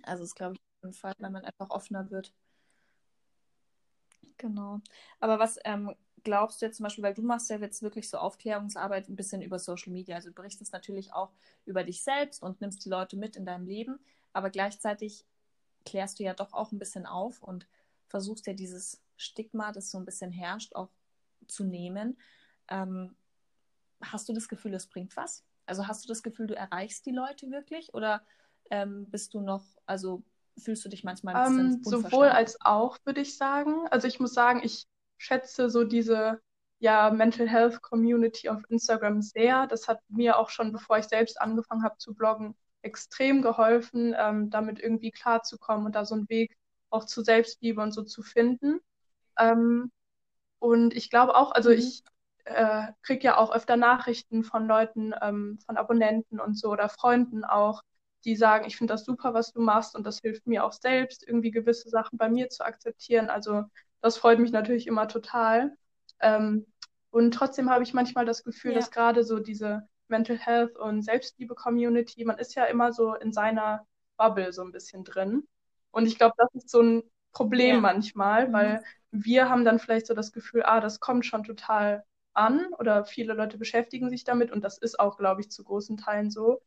[0.03, 2.33] Also es glaube ich ein Fall, wenn man einfach offener wird.
[4.37, 4.79] Genau.
[5.19, 5.93] Aber was ähm,
[6.23, 9.41] glaubst du jetzt zum Beispiel, weil du machst ja jetzt wirklich so Aufklärungsarbeit ein bisschen
[9.41, 11.31] über Social Media, also du berichtest natürlich auch
[11.65, 13.99] über dich selbst und nimmst die Leute mit in deinem Leben,
[14.33, 15.25] aber gleichzeitig
[15.85, 17.67] klärst du ja doch auch ein bisschen auf und
[18.07, 20.89] versuchst ja dieses Stigma, das so ein bisschen herrscht, auch
[21.47, 22.17] zu nehmen.
[22.67, 23.15] Ähm,
[24.01, 25.43] hast du das Gefühl, es bringt was?
[25.65, 28.21] Also hast du das Gefühl, du erreichst die Leute wirklich oder
[28.69, 30.23] ähm, bist du noch, also
[30.57, 33.87] fühlst du dich manchmal ein bisschen ähm, Sowohl als auch, würde ich sagen.
[33.91, 34.87] Also ich muss sagen, ich
[35.17, 36.39] schätze so diese
[36.79, 39.67] ja, Mental Health Community auf Instagram sehr.
[39.67, 44.49] Das hat mir auch schon, bevor ich selbst angefangen habe zu bloggen, extrem geholfen, ähm,
[44.49, 46.57] damit irgendwie klarzukommen und da so einen Weg
[46.89, 48.79] auch zu Selbstliebe und so zu finden.
[49.37, 49.91] Ähm,
[50.59, 51.77] und ich glaube auch, also mhm.
[51.77, 52.03] ich
[52.45, 57.43] äh, kriege ja auch öfter Nachrichten von Leuten, ähm, von Abonnenten und so oder Freunden
[57.43, 57.81] auch,
[58.25, 61.27] die sagen, ich finde das super, was du machst und das hilft mir auch selbst,
[61.27, 63.29] irgendwie gewisse Sachen bei mir zu akzeptieren.
[63.29, 63.65] Also
[64.01, 65.75] das freut mich natürlich immer total.
[66.19, 66.65] Ähm,
[67.09, 68.77] und trotzdem habe ich manchmal das Gefühl, ja.
[68.77, 73.85] dass gerade so diese Mental Health und Selbstliebe-Community, man ist ja immer so in seiner
[74.17, 75.47] Bubble so ein bisschen drin.
[75.91, 77.81] Und ich glaube, das ist so ein Problem ja.
[77.81, 78.53] manchmal, mhm.
[78.53, 83.05] weil wir haben dann vielleicht so das Gefühl, ah, das kommt schon total an oder
[83.05, 86.61] viele Leute beschäftigen sich damit und das ist auch, glaube ich, zu großen Teilen so.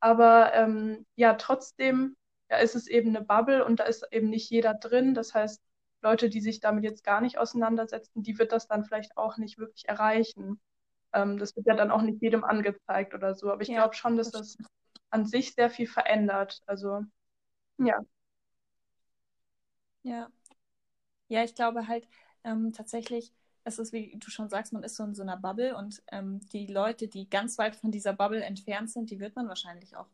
[0.00, 2.16] Aber ähm, ja, trotzdem
[2.50, 5.14] ja, ist es eben eine Bubble und da ist eben nicht jeder drin.
[5.14, 5.60] Das heißt,
[6.02, 9.58] Leute, die sich damit jetzt gar nicht auseinandersetzen, die wird das dann vielleicht auch nicht
[9.58, 10.60] wirklich erreichen.
[11.12, 13.50] Ähm, das wird ja dann auch nicht jedem angezeigt oder so.
[13.52, 14.56] Aber ich ja, glaube schon, dass das
[15.10, 16.60] an sich sehr viel verändert.
[16.66, 17.02] Also,
[17.78, 18.00] ja.
[20.02, 20.30] Ja.
[21.28, 22.08] Ja, ich glaube halt
[22.44, 23.32] ähm, tatsächlich,
[23.64, 26.40] es ist, wie du schon sagst, man ist so in so einer Bubble und ähm,
[26.52, 30.08] die Leute, die ganz weit von dieser Bubble entfernt sind, die wird man wahrscheinlich auch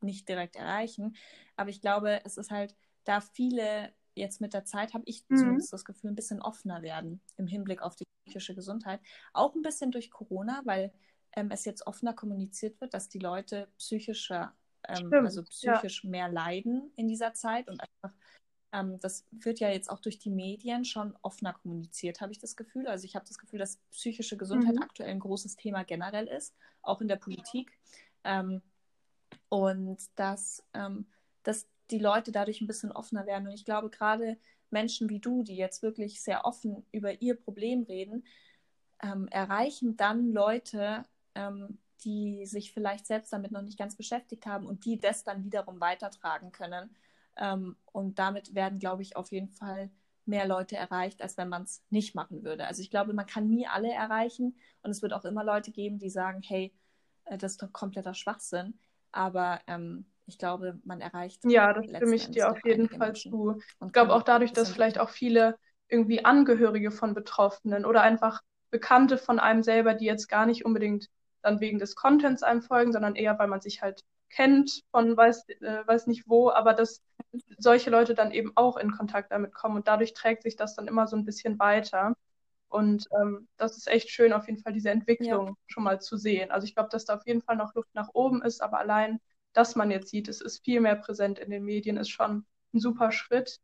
[0.00, 1.16] nicht direkt erreichen.
[1.56, 5.36] Aber ich glaube, es ist halt, da viele jetzt mit der Zeit, habe ich mhm.
[5.36, 9.00] zumindest das Gefühl, ein bisschen offener werden im Hinblick auf die psychische Gesundheit.
[9.32, 10.92] Auch ein bisschen durch Corona, weil
[11.32, 14.54] ähm, es jetzt offener kommuniziert wird, dass die Leute psychischer,
[14.88, 16.10] ähm, also psychisch ja.
[16.10, 18.16] mehr leiden in dieser Zeit und einfach
[18.72, 22.56] ähm, das wird ja jetzt auch durch die Medien schon offener kommuniziert, habe ich das
[22.56, 22.86] Gefühl.
[22.86, 24.82] Also ich habe das Gefühl, dass psychische Gesundheit mhm.
[24.82, 27.76] aktuell ein großes Thema generell ist, auch in der Politik.
[28.22, 28.62] Ähm,
[29.48, 31.06] und dass, ähm,
[31.42, 33.46] dass die Leute dadurch ein bisschen offener werden.
[33.46, 34.38] Und ich glaube, gerade
[34.70, 38.24] Menschen wie du, die jetzt wirklich sehr offen über ihr Problem reden,
[39.02, 44.66] ähm, erreichen dann Leute, ähm, die sich vielleicht selbst damit noch nicht ganz beschäftigt haben
[44.66, 46.94] und die das dann wiederum weitertragen können.
[47.36, 49.90] Ähm, und damit werden, glaube ich, auf jeden Fall
[50.26, 52.66] mehr Leute erreicht, als wenn man es nicht machen würde.
[52.66, 55.98] Also ich glaube, man kann nie alle erreichen und es wird auch immer Leute geben,
[55.98, 56.72] die sagen, hey,
[57.24, 58.78] äh, das ist doch kompletter Schwachsinn.
[59.12, 61.42] Aber ähm, ich glaube, man erreicht.
[61.44, 63.60] Ja, das stimme ich dir auf jeden Fall Menschen zu.
[63.84, 65.56] Ich glaube auch dadurch, dass vielleicht auch viele
[65.88, 71.08] irgendwie Angehörige von Betroffenen oder einfach Bekannte von einem selber, die jetzt gar nicht unbedingt
[71.42, 75.48] dann wegen des Contents einem folgen, sondern eher, weil man sich halt kennt von weiß,
[75.48, 77.02] äh, weiß nicht wo, aber dass
[77.58, 80.86] solche Leute dann eben auch in Kontakt damit kommen und dadurch trägt sich das dann
[80.86, 82.14] immer so ein bisschen weiter.
[82.68, 85.54] Und ähm, das ist echt schön, auf jeden Fall diese Entwicklung ja.
[85.66, 86.52] schon mal zu sehen.
[86.52, 89.18] Also ich glaube, dass da auf jeden Fall noch Luft nach oben ist, aber allein,
[89.52, 92.80] dass man jetzt sieht, es ist viel mehr präsent in den Medien, ist schon ein
[92.80, 93.60] super Schritt.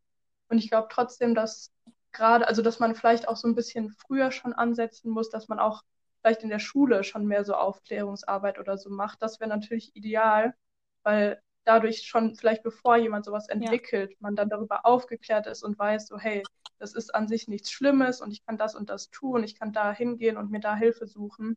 [0.49, 1.72] Und ich glaube trotzdem, dass
[2.12, 5.59] gerade, also dass man vielleicht auch so ein bisschen früher schon ansetzen muss, dass man
[5.59, 5.82] auch
[6.20, 9.22] vielleicht in der Schule schon mehr so Aufklärungsarbeit oder so macht.
[9.22, 10.55] Das wäre natürlich ideal,
[11.03, 14.16] weil dadurch schon vielleicht bevor jemand sowas entwickelt, ja.
[14.20, 16.43] man dann darüber aufgeklärt ist und weiß, so hey,
[16.78, 19.72] das ist an sich nichts Schlimmes und ich kann das und das tun, ich kann
[19.72, 21.57] da hingehen und mir da Hilfe suchen.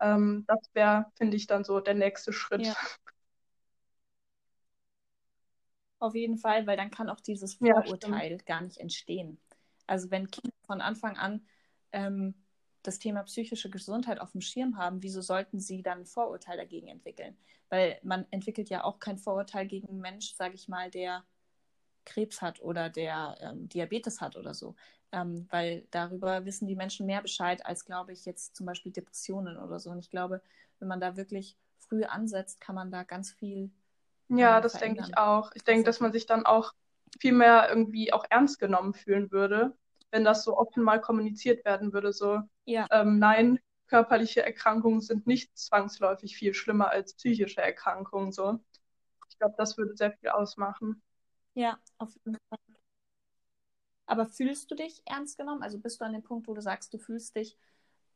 [0.00, 2.66] Ähm, das wäre, finde ich, dann so der nächste Schritt.
[2.66, 2.74] Ja.
[6.02, 9.38] Auf jeden Fall, weil dann kann auch dieses Vorurteil ja, gar nicht entstehen.
[9.86, 11.46] Also wenn Kinder von Anfang an
[11.92, 12.34] ähm,
[12.82, 16.88] das Thema psychische Gesundheit auf dem Schirm haben, wieso sollten sie dann ein Vorurteil dagegen
[16.88, 17.36] entwickeln?
[17.68, 21.22] Weil man entwickelt ja auch kein Vorurteil gegen einen Mensch, sage ich mal, der
[22.04, 24.74] Krebs hat oder der ähm, Diabetes hat oder so.
[25.12, 29.56] Ähm, weil darüber wissen die Menschen mehr Bescheid als, glaube ich, jetzt zum Beispiel Depressionen
[29.56, 29.90] oder so.
[29.90, 30.42] Und ich glaube,
[30.80, 33.70] wenn man da wirklich früh ansetzt, kann man da ganz viel.
[34.28, 35.50] Ja, ähm, das denke ich auch.
[35.54, 36.72] Ich denke, dass man sich dann auch
[37.20, 39.76] viel mehr irgendwie auch ernst genommen fühlen würde,
[40.10, 42.12] wenn das so offen mal kommuniziert werden würde.
[42.12, 42.86] So, ja.
[42.90, 43.58] ähm, nein,
[43.88, 48.32] körperliche Erkrankungen sind nicht zwangsläufig viel schlimmer als psychische Erkrankungen.
[48.32, 48.58] So.
[49.28, 51.02] Ich glaube, das würde sehr viel ausmachen.
[51.54, 52.58] Ja, auf jeden Fall.
[54.06, 55.62] Aber fühlst du dich ernst genommen?
[55.62, 57.56] Also bist du an dem Punkt, wo du sagst, du fühlst dich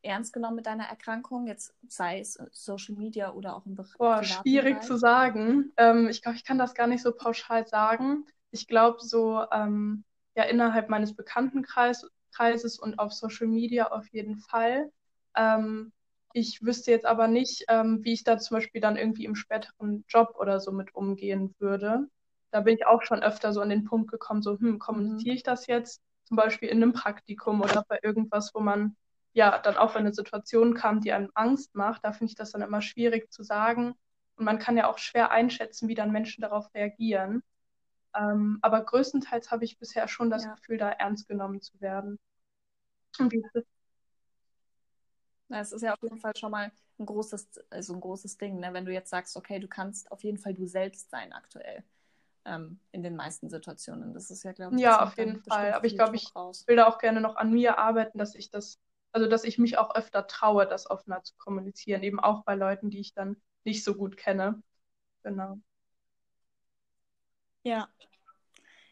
[0.06, 3.96] ernst genommen mit deiner Erkrankung, jetzt sei es Social Media oder auch im Bereich?
[3.98, 5.72] Boah, schwierig zu sagen.
[5.76, 8.24] Ähm, ich glaube, ich kann das gar nicht so pauschal sagen.
[8.50, 10.04] Ich glaube, so ähm,
[10.34, 14.90] ja innerhalb meines Bekanntenkreises und auf Social Media auf jeden Fall.
[15.36, 15.92] Ähm,
[16.32, 20.04] ich wüsste jetzt aber nicht, ähm, wie ich da zum Beispiel dann irgendwie im späteren
[20.08, 22.08] Job oder so mit umgehen würde
[22.56, 25.36] da bin ich auch schon öfter so an den Punkt gekommen, so, hm, kommuniziere mhm.
[25.36, 28.96] ich das jetzt zum Beispiel in einem Praktikum oder bei irgendwas, wo man
[29.36, 32.52] ja dann auch in eine Situation kam, die einem Angst macht, da finde ich das
[32.52, 33.94] dann immer schwierig zu sagen.
[34.36, 37.42] Und man kann ja auch schwer einschätzen, wie dann Menschen darauf reagieren.
[38.14, 40.54] Ähm, aber größtenteils habe ich bisher schon das ja.
[40.54, 42.18] Gefühl, da ernst genommen zu werden.
[43.18, 43.64] Und wie ist das?
[45.48, 48.72] Das ist ja auf jeden Fall schon mal ein großes, also ein großes Ding, ne?
[48.72, 51.84] wenn du jetzt sagst, okay, du kannst auf jeden Fall du selbst sein aktuell
[52.46, 54.14] ähm, in den meisten Situationen.
[54.14, 55.74] Das ist ja, glaube ich, ja, auf jeden Fall.
[55.74, 56.32] Aber ich glaube, ich
[56.66, 58.78] will da auch gerne noch an mir arbeiten, dass ich das,
[59.16, 62.90] also dass ich mich auch öfter traue, das offener zu kommunizieren, eben auch bei Leuten,
[62.90, 64.62] die ich dann nicht so gut kenne.
[65.22, 65.58] Genau.
[67.62, 67.88] Ja.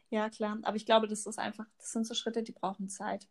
[0.08, 0.56] Ja, klar.
[0.62, 3.28] Aber ich glaube, das ist einfach, das sind so Schritte, die brauchen Zeit.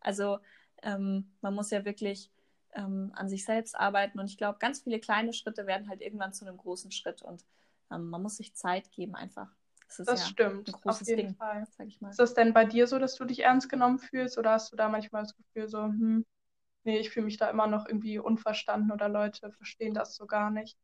[0.00, 0.40] Also
[0.82, 2.28] ähm, man muss ja wirklich
[2.74, 6.32] ähm, an sich selbst arbeiten und ich glaube, ganz viele kleine Schritte werden halt irgendwann
[6.32, 7.44] zu einem großen Schritt und
[7.92, 9.54] ähm, man muss sich Zeit geben einfach.
[9.98, 11.66] Das, das ja stimmt, auf jeden Ding, Fall.
[12.10, 14.76] Ist das denn bei dir so, dass du dich ernst genommen fühlst oder hast du
[14.76, 16.24] da manchmal das Gefühl so, hm,
[16.84, 20.50] nee, ich fühle mich da immer noch irgendwie unverstanden oder Leute verstehen das so gar
[20.50, 20.78] nicht?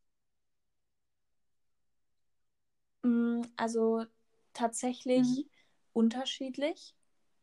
[3.02, 4.04] Mm, also
[4.52, 5.50] tatsächlich mhm.
[5.92, 6.94] unterschiedlich.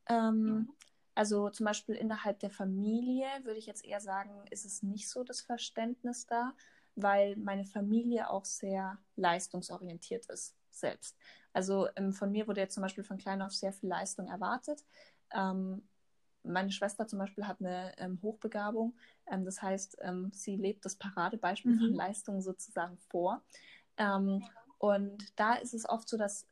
[0.08, 0.70] Ähm, mhm.
[1.16, 5.24] Also zum Beispiel innerhalb der Familie würde ich jetzt eher sagen, ist es nicht so
[5.24, 6.54] das Verständnis da,
[6.96, 11.18] weil meine Familie auch sehr leistungsorientiert ist selbst.
[11.54, 14.84] Also ähm, von mir wurde jetzt zum Beispiel von klein auf sehr viel Leistung erwartet.
[15.34, 15.88] Ähm,
[16.46, 18.94] meine Schwester zum Beispiel hat eine ähm, Hochbegabung.
[19.28, 21.80] Ähm, das heißt, ähm, sie lebt das Paradebeispiel mhm.
[21.80, 23.42] von Leistung sozusagen vor.
[23.98, 24.44] Ähm,
[24.78, 26.46] und da ist es oft so, dass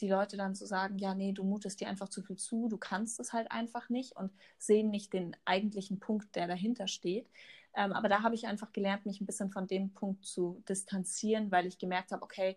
[0.00, 2.76] die Leute dann so sagen, ja, nee, du mutest dir einfach zu viel zu, du
[2.76, 7.28] kannst es halt einfach nicht und sehen nicht den eigentlichen Punkt, der dahinter steht.
[7.74, 11.50] Ähm, aber da habe ich einfach gelernt, mich ein bisschen von dem Punkt zu distanzieren,
[11.50, 12.56] weil ich gemerkt habe, okay,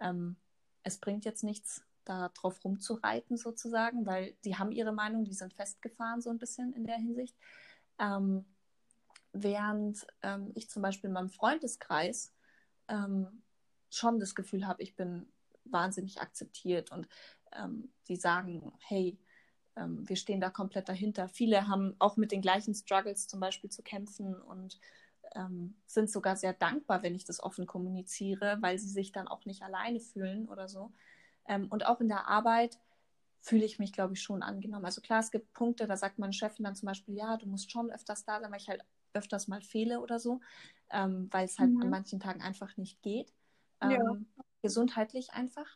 [0.00, 0.36] ähm,
[0.82, 5.54] es bringt jetzt nichts, da drauf rumzureiten sozusagen, weil die haben ihre Meinung, die sind
[5.54, 7.36] festgefahren so ein bisschen in der Hinsicht.
[7.98, 8.44] Ähm,
[9.32, 12.32] während ähm, ich zum Beispiel in meinem Freundeskreis
[12.88, 13.42] ähm,
[13.90, 15.26] schon das Gefühl habe, ich bin
[15.64, 17.08] wahnsinnig akzeptiert und
[17.52, 19.18] ähm, die sagen, hey,
[19.76, 21.28] ähm, wir stehen da komplett dahinter.
[21.28, 24.80] Viele haben auch mit den gleichen Struggles zum Beispiel zu kämpfen und
[25.34, 29.44] ähm, sind sogar sehr dankbar, wenn ich das offen kommuniziere, weil sie sich dann auch
[29.44, 30.92] nicht alleine fühlen oder so.
[31.48, 32.78] Ähm, und auch in der Arbeit
[33.40, 34.84] fühle ich mich, glaube ich, schon angenommen.
[34.84, 37.70] Also klar, es gibt Punkte, da sagt meine Chefin dann zum Beispiel, ja, du musst
[37.70, 38.82] schon öfters da sein, weil ich halt
[39.14, 40.40] öfters mal fehle oder so,
[40.90, 41.82] ähm, weil es halt mhm.
[41.82, 43.32] an manchen Tagen einfach nicht geht.
[43.82, 43.92] Ja.
[43.92, 44.26] Ähm,
[44.62, 45.66] gesundheitlich einfach.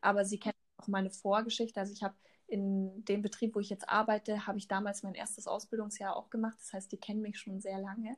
[0.00, 1.80] Aber sie kennt auch meine Vorgeschichte.
[1.80, 2.14] Also ich habe
[2.48, 6.58] in dem Betrieb, wo ich jetzt arbeite, habe ich damals mein erstes Ausbildungsjahr auch gemacht.
[6.58, 8.16] Das heißt, die kennen mich schon sehr lange.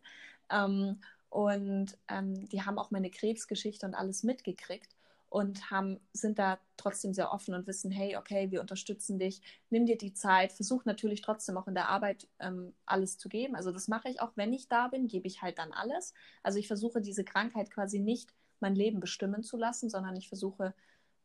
[0.51, 4.94] Ähm, und ähm, die haben auch meine Krebsgeschichte und alles mitgekriegt.
[5.35, 9.85] Und haben, sind da trotzdem sehr offen und wissen, hey, okay, wir unterstützen dich, nimm
[9.85, 13.57] dir die Zeit, versuch natürlich trotzdem auch in der Arbeit ähm, alles zu geben.
[13.57, 16.15] Also das mache ich auch, wenn ich da bin, gebe ich halt dann alles.
[16.45, 20.73] Also ich versuche diese Krankheit quasi nicht mein Leben bestimmen zu lassen, sondern ich versuche,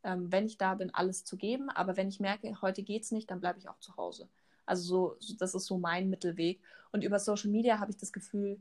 [0.01, 1.70] ähm, wenn ich da bin, alles zu geben.
[1.70, 4.28] Aber wenn ich merke, heute geht es nicht, dann bleibe ich auch zu Hause.
[4.66, 6.60] Also so, das ist so mein Mittelweg.
[6.91, 8.60] Und über Social Media habe ich das Gefühl,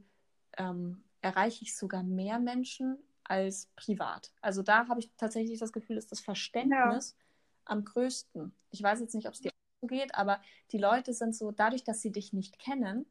[0.59, 4.33] ähm, erreiche ich sogar mehr Menschen als privat.
[4.41, 7.25] Also da habe ich tatsächlich das Gefühl, ist das Verständnis ja.
[7.67, 8.53] am größten.
[8.71, 9.51] Ich weiß jetzt nicht, ob es dir
[9.81, 10.41] so geht, aber
[10.73, 13.07] die Leute sind so, dadurch, dass sie dich nicht kennen,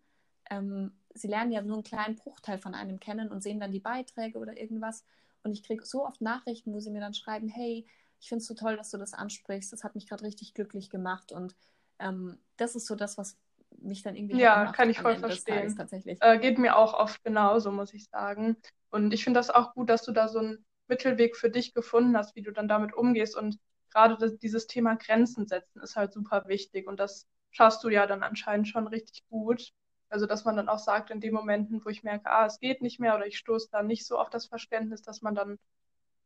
[0.50, 3.80] ähm, sie lernen ja nur einen kleinen Bruchteil von einem kennen und sehen dann die
[3.80, 5.06] Beiträge oder irgendwas.
[5.44, 7.86] Und ich kriege so oft Nachrichten, wo sie mir dann schreiben, hey,
[8.20, 9.72] ich finde es so toll, dass du das ansprichst.
[9.72, 11.32] Das hat mich gerade richtig glücklich gemacht.
[11.32, 11.56] Und
[12.00, 13.38] ähm, das ist so das, was
[13.78, 14.40] mich dann irgendwie.
[14.40, 15.76] Ja, kann ich voll verstehen.
[15.76, 18.58] Tages, äh, geht mir auch oft genauso, muss ich sagen.
[18.90, 22.18] Und ich finde das auch gut, dass du da so einen Mittelweg für dich gefunden
[22.18, 23.36] hast, wie du dann damit umgehst.
[23.36, 23.58] Und
[23.92, 26.88] gerade dieses Thema Grenzen setzen ist halt super wichtig.
[26.88, 29.72] Und das schaffst du ja dann anscheinend schon richtig gut.
[30.10, 32.82] Also, dass man dann auch sagt, in den Momenten, wo ich merke, ah, es geht
[32.82, 35.60] nicht mehr oder ich stoße da nicht so auf das Verständnis, dass man dann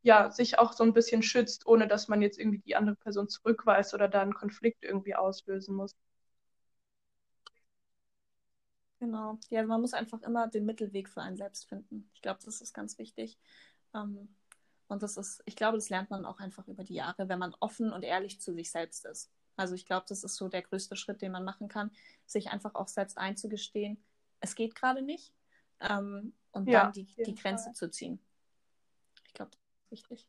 [0.04, 3.30] ja sich auch so ein bisschen schützt, ohne dass man jetzt irgendwie die andere Person
[3.30, 5.96] zurückweist oder da einen Konflikt irgendwie auslösen muss.
[9.02, 9.40] Genau.
[9.50, 12.08] Ja, man muss einfach immer den Mittelweg für einen selbst finden.
[12.14, 13.40] Ich glaube, das ist ganz wichtig.
[13.96, 14.30] Ähm,
[14.88, 17.56] und das ist, ich glaube, das lernt man auch einfach über die Jahre, wenn man
[17.60, 19.32] offen und ehrlich zu sich selbst ist.
[19.56, 21.90] Also ich glaube, das ist so der größte Schritt, den man machen kann,
[22.28, 24.04] sich einfach auch selbst einzugestehen,
[24.40, 25.34] es geht gerade nicht.
[25.80, 27.74] Ähm, und ja, dann die, die Grenze Fall.
[27.74, 28.20] zu ziehen.
[29.26, 30.28] Ich glaube, das ist wichtig.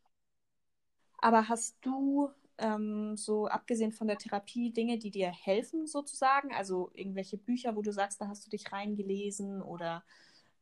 [1.19, 6.55] Aber hast du ähm, so abgesehen von der Therapie Dinge, die dir helfen sozusagen?
[6.55, 10.05] Also irgendwelche Bücher, wo du sagst, da hast du dich reingelesen oder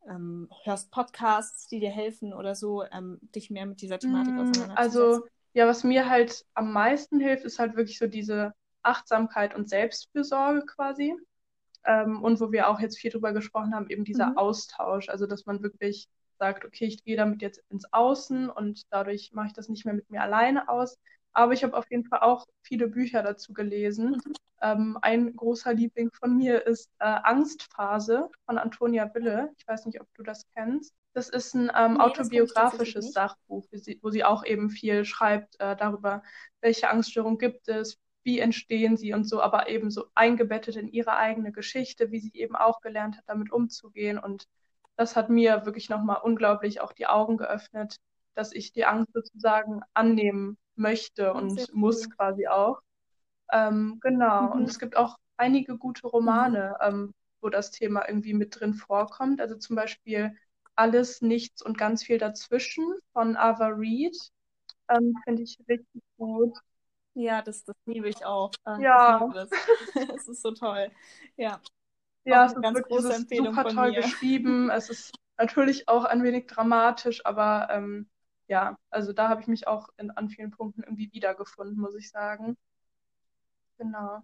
[0.08, 4.38] ähm, hörst Podcasts, die dir helfen oder so, ähm, dich mehr mit dieser Thematik mm,
[4.38, 4.76] auseinanderzusetzen?
[4.76, 9.68] Also ja, was mir halt am meisten hilft, ist halt wirklich so diese Achtsamkeit und
[9.68, 11.14] Selbstfürsorge quasi.
[11.84, 14.38] Ähm, und wo wir auch jetzt viel drüber gesprochen haben, eben dieser mhm.
[14.38, 15.08] Austausch.
[15.08, 19.48] Also, dass man wirklich sagt, okay, ich gehe damit jetzt ins Außen und dadurch mache
[19.48, 20.98] ich das nicht mehr mit mir alleine aus,
[21.32, 24.20] aber ich habe auf jeden Fall auch viele Bücher dazu gelesen.
[24.24, 24.32] Mhm.
[24.62, 29.52] Ähm, ein großer Liebling von mir ist äh, Angstphase von Antonia Wille.
[29.58, 30.92] Ich weiß nicht, ob du das kennst.
[31.12, 35.76] Das ist ein ähm, nee, autobiografisches Sachbuch, sie, wo sie auch eben viel schreibt äh,
[35.76, 36.22] darüber,
[36.60, 41.16] welche Angststörungen gibt es, wie entstehen sie und so, aber eben so eingebettet in ihre
[41.16, 44.18] eigene Geschichte, wie sie eben auch gelernt hat, damit umzugehen.
[44.18, 44.44] Und
[44.96, 47.96] das hat mir wirklich nochmal unglaublich auch die Augen geöffnet,
[48.34, 52.16] dass ich die Angst sozusagen annehmen möchte und muss cool.
[52.16, 52.80] quasi auch.
[53.52, 54.42] Ähm, genau.
[54.42, 54.52] Mhm.
[54.52, 56.86] Und es gibt auch einige gute Romane, mhm.
[56.88, 59.40] ähm, wo das Thema irgendwie mit drin vorkommt.
[59.40, 60.36] Also zum Beispiel
[60.74, 64.16] Alles, Nichts und ganz viel dazwischen von Ava Reed.
[64.88, 66.56] Ähm, Finde ich richtig gut.
[67.14, 68.50] Ja, das, das liebe ich auch.
[68.66, 69.28] Äh, ja.
[69.32, 69.50] Das.
[70.08, 70.90] das ist so toll.
[71.36, 71.60] Ja.
[72.24, 74.02] Ja, es ist wirklich es ist super toll mir.
[74.02, 74.70] geschrieben.
[74.70, 78.09] Es ist natürlich auch ein wenig dramatisch, aber ähm,
[78.50, 82.10] ja, also da habe ich mich auch in, an vielen Punkten irgendwie wiedergefunden, muss ich
[82.10, 82.56] sagen.
[83.78, 84.22] Genau.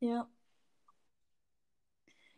[0.00, 0.28] Ja.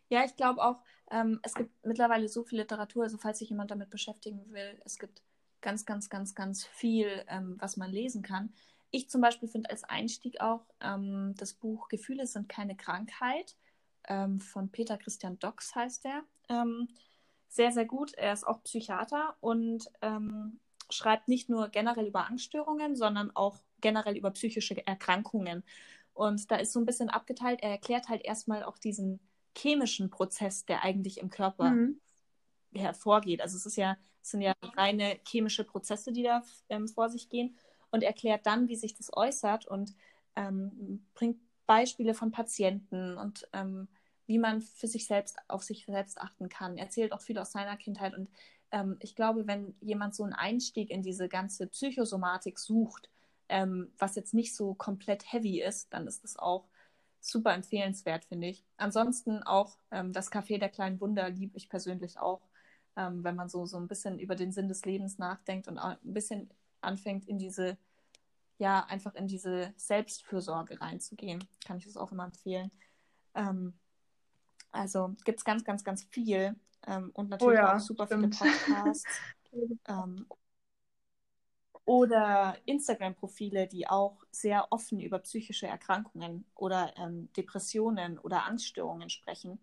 [0.08, 3.70] Ja, ich glaube auch, ähm, es gibt mittlerweile so viel Literatur, also falls sich jemand
[3.70, 5.22] damit beschäftigen will, es gibt
[5.60, 8.54] ganz, ganz, ganz, ganz viel, ähm, was man lesen kann.
[8.90, 13.56] Ich zum Beispiel finde als Einstieg auch ähm, das Buch Gefühle sind keine Krankheit
[14.06, 16.22] ähm, von Peter Christian Dox heißt der.
[17.48, 18.14] Sehr, sehr gut.
[18.14, 24.16] Er ist auch Psychiater und ähm, schreibt nicht nur generell über Angststörungen, sondern auch generell
[24.16, 25.64] über psychische Erkrankungen.
[26.12, 27.60] Und da ist so ein bisschen abgeteilt.
[27.62, 29.20] Er erklärt halt erstmal auch diesen
[29.56, 32.00] chemischen Prozess, der eigentlich im Körper mhm.
[32.74, 33.40] hervorgeht.
[33.40, 37.28] Also es ist ja, es sind ja reine chemische Prozesse, die da ähm, vor sich
[37.28, 37.56] gehen
[37.90, 39.94] und erklärt dann, wie sich das äußert und
[40.36, 43.88] ähm, bringt Beispiele von Patienten und ähm,
[44.26, 46.76] wie man für sich selbst auf sich selbst achten kann.
[46.76, 48.28] Er erzählt auch viel aus seiner Kindheit und
[48.70, 53.10] ähm, ich glaube, wenn jemand so einen Einstieg in diese ganze Psychosomatik sucht,
[53.48, 56.68] ähm, was jetzt nicht so komplett heavy ist, dann ist das auch
[57.20, 58.64] super empfehlenswert, finde ich.
[58.76, 62.42] Ansonsten auch ähm, das Café der kleinen Wunder liebe ich persönlich auch,
[62.96, 65.98] ähm, wenn man so, so ein bisschen über den Sinn des Lebens nachdenkt und ein
[66.02, 66.50] bisschen
[66.80, 67.78] anfängt in diese,
[68.58, 72.70] ja, einfach in diese Selbstfürsorge reinzugehen, kann ich das auch immer empfehlen.
[73.34, 73.74] Ähm,
[74.74, 76.56] also gibt es ganz, ganz, ganz viel.
[76.86, 78.36] Ähm, und natürlich oh ja, auch super stimmt.
[78.36, 79.04] viele Podcasts.
[79.88, 80.26] ähm,
[81.86, 89.58] oder Instagram-Profile, die auch sehr offen über psychische Erkrankungen oder ähm, Depressionen oder Angststörungen sprechen.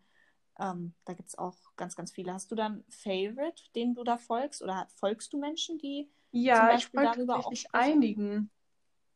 [0.59, 2.33] Ähm, da gibt es auch ganz, ganz viele.
[2.33, 4.61] Hast du dann Favorite, den du da folgst?
[4.61, 7.69] Oder folgst du Menschen, die ja, zum Beispiel ich darüber auch sprechen?
[7.73, 8.51] einigen.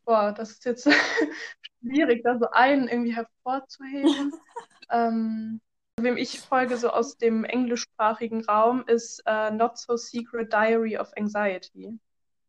[0.06, 0.89] Boah, das ist jetzt
[1.82, 4.34] schwierig, da so einen irgendwie hervorzuheben.
[4.89, 5.62] ähm,
[6.00, 11.12] wem ich folge, so aus dem englischsprachigen Raum, ist uh, Not So Secret Diary of
[11.16, 12.00] Anxiety.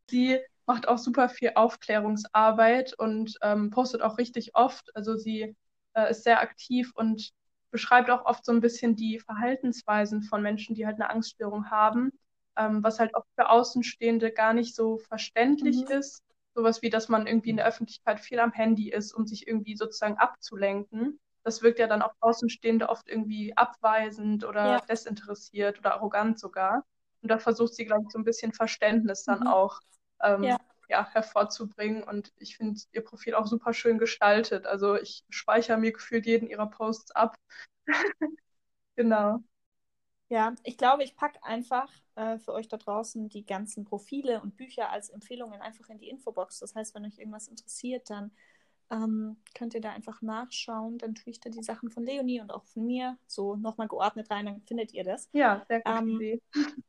[0.08, 4.94] Sie macht auch super viel Aufklärungsarbeit und ähm, postet auch richtig oft.
[4.96, 5.56] Also sie
[5.94, 7.30] äh, ist sehr aktiv und
[7.70, 12.10] beschreibt auch oft so ein bisschen die Verhaltensweisen von Menschen, die halt eine Angststörung haben,
[12.56, 15.98] ähm, was halt auch für Außenstehende gar nicht so verständlich mhm.
[15.98, 16.22] ist.
[16.54, 19.76] Sowas wie, dass man irgendwie in der Öffentlichkeit viel am Handy ist, um sich irgendwie
[19.76, 21.20] sozusagen abzulenken.
[21.46, 24.80] Das wirkt ja dann auf Außenstehende oft irgendwie abweisend oder ja.
[24.80, 26.84] desinteressiert oder arrogant sogar.
[27.22, 29.46] Und da versucht sie, glaube ich, so ein bisschen Verständnis dann mhm.
[29.46, 29.78] auch
[30.24, 30.58] ähm, ja.
[30.88, 31.08] ja.
[31.08, 32.02] hervorzubringen.
[32.02, 34.66] Und ich finde ihr Profil auch super schön gestaltet.
[34.66, 37.36] Also ich speichere mir gefühlt jeden ihrer Posts ab.
[38.96, 39.38] genau.
[40.28, 44.56] Ja, ich glaube, ich packe einfach äh, für euch da draußen die ganzen Profile und
[44.56, 46.58] Bücher als Empfehlungen einfach in die Infobox.
[46.58, 48.32] Das heißt, wenn euch irgendwas interessiert, dann
[48.90, 50.98] ähm, könnt ihr da einfach nachschauen.
[50.98, 54.30] Dann tue ich da die Sachen von Leonie und auch von mir so nochmal geordnet
[54.30, 55.28] rein, dann findet ihr das.
[55.32, 56.42] Ja, sehr gute ähm, Idee.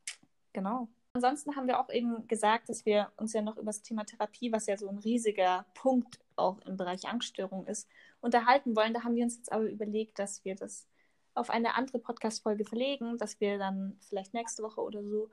[0.54, 0.88] Genau.
[1.14, 4.52] Ansonsten haben wir auch eben gesagt, dass wir uns ja noch über das Thema Therapie,
[4.52, 7.88] was ja so ein riesiger Punkt auch im Bereich Angststörung ist,
[8.22, 8.94] unterhalten wollen.
[8.94, 10.88] Da haben wir uns jetzt aber überlegt, dass wir das
[11.36, 15.30] auf eine andere Podcast-Folge verlegen, dass wir dann vielleicht nächste Woche oder so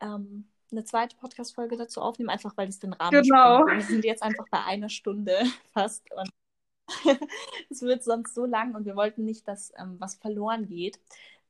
[0.00, 3.66] ähm, eine zweite Podcast-Folge dazu aufnehmen, einfach weil es den Rahmen Genau.
[3.66, 5.38] Wir sind jetzt einfach bei einer Stunde
[5.72, 6.30] fast und
[7.70, 10.98] es wird sonst so lang und wir wollten nicht, dass ähm, was verloren geht.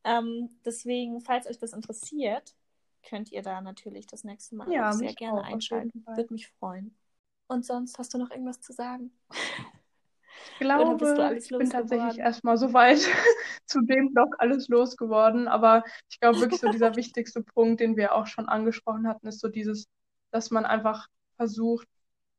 [0.05, 2.55] Ähm, deswegen, falls euch das interessiert,
[3.03, 6.05] könnt ihr da natürlich das nächste Mal ja, sehr gerne auch, einschalten.
[6.07, 6.95] Würde mich freuen.
[7.47, 9.11] Und sonst hast du noch irgendwas zu sagen?
[10.53, 12.99] Ich glaube, ich bin tatsächlich erstmal so weit
[13.67, 15.49] zu dem Blog alles losgeworden.
[15.49, 19.41] Aber ich glaube wirklich so dieser wichtigste Punkt, den wir auch schon angesprochen hatten, ist
[19.41, 19.87] so dieses,
[20.31, 21.89] dass man einfach versucht,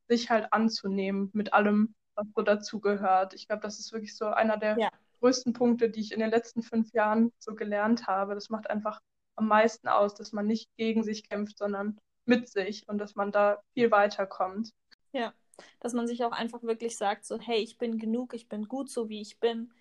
[0.08, 3.34] sich halt anzunehmen mit allem, was so dazugehört.
[3.34, 4.90] Ich glaube, das ist wirklich so einer der ja.
[5.20, 8.36] größten Punkte, die ich in den letzten fünf Jahren so gelernt habe.
[8.36, 9.00] Das macht einfach
[9.36, 13.32] am meisten aus, dass man nicht gegen sich kämpft, sondern mit sich und dass man
[13.32, 14.72] da viel weiterkommt.
[15.14, 15.34] Ja,
[15.80, 18.90] dass man sich auch einfach wirklich sagt, so, hey, ich bin genug, ich bin gut
[18.90, 19.72] so, wie ich bin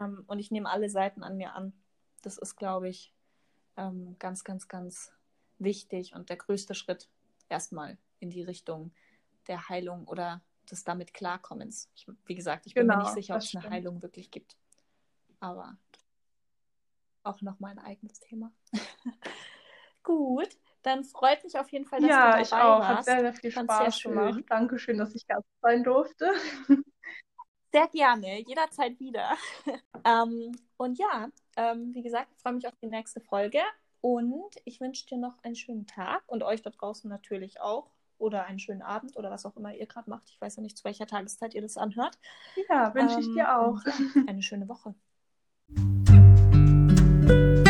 [0.00, 1.72] ähm, und ich nehme alle Seiten an mir an.
[2.22, 3.12] Das ist, glaube ich,
[3.76, 5.12] ähm, ganz, ganz, ganz
[5.58, 7.08] wichtig und der größte Schritt
[7.48, 8.92] erstmal in die Richtung
[9.46, 11.88] der Heilung oder des damit Klarkommens.
[11.94, 14.56] Ich, wie gesagt, ich bin genau, mir nicht sicher, ob es eine Heilung wirklich gibt.
[15.38, 15.76] Aber
[17.22, 18.52] auch nochmal ein eigenes Thema.
[20.02, 20.48] Gut,
[20.86, 22.80] dann freut mich auf jeden Fall, dass ja, du dabei ich auch.
[22.80, 22.88] warst.
[22.88, 24.44] Hat sehr, sehr viel Spaß sehr gemacht.
[24.48, 26.32] Dankeschön, dass ich Gast sein durfte.
[27.72, 29.32] Sehr gerne, jederzeit wieder.
[30.04, 33.58] ähm, und ja, ähm, wie gesagt, ich freue mich auf die nächste Folge
[34.00, 38.46] und ich wünsche dir noch einen schönen Tag und euch da draußen natürlich auch oder
[38.46, 40.30] einen schönen Abend oder was auch immer ihr gerade macht.
[40.30, 42.16] Ich weiß ja nicht, zu welcher Tageszeit ihr das anhört.
[42.70, 43.84] Ja, wünsche ich dir ähm, auch.
[43.84, 43.92] Ja,
[44.26, 44.94] eine schöne Woche.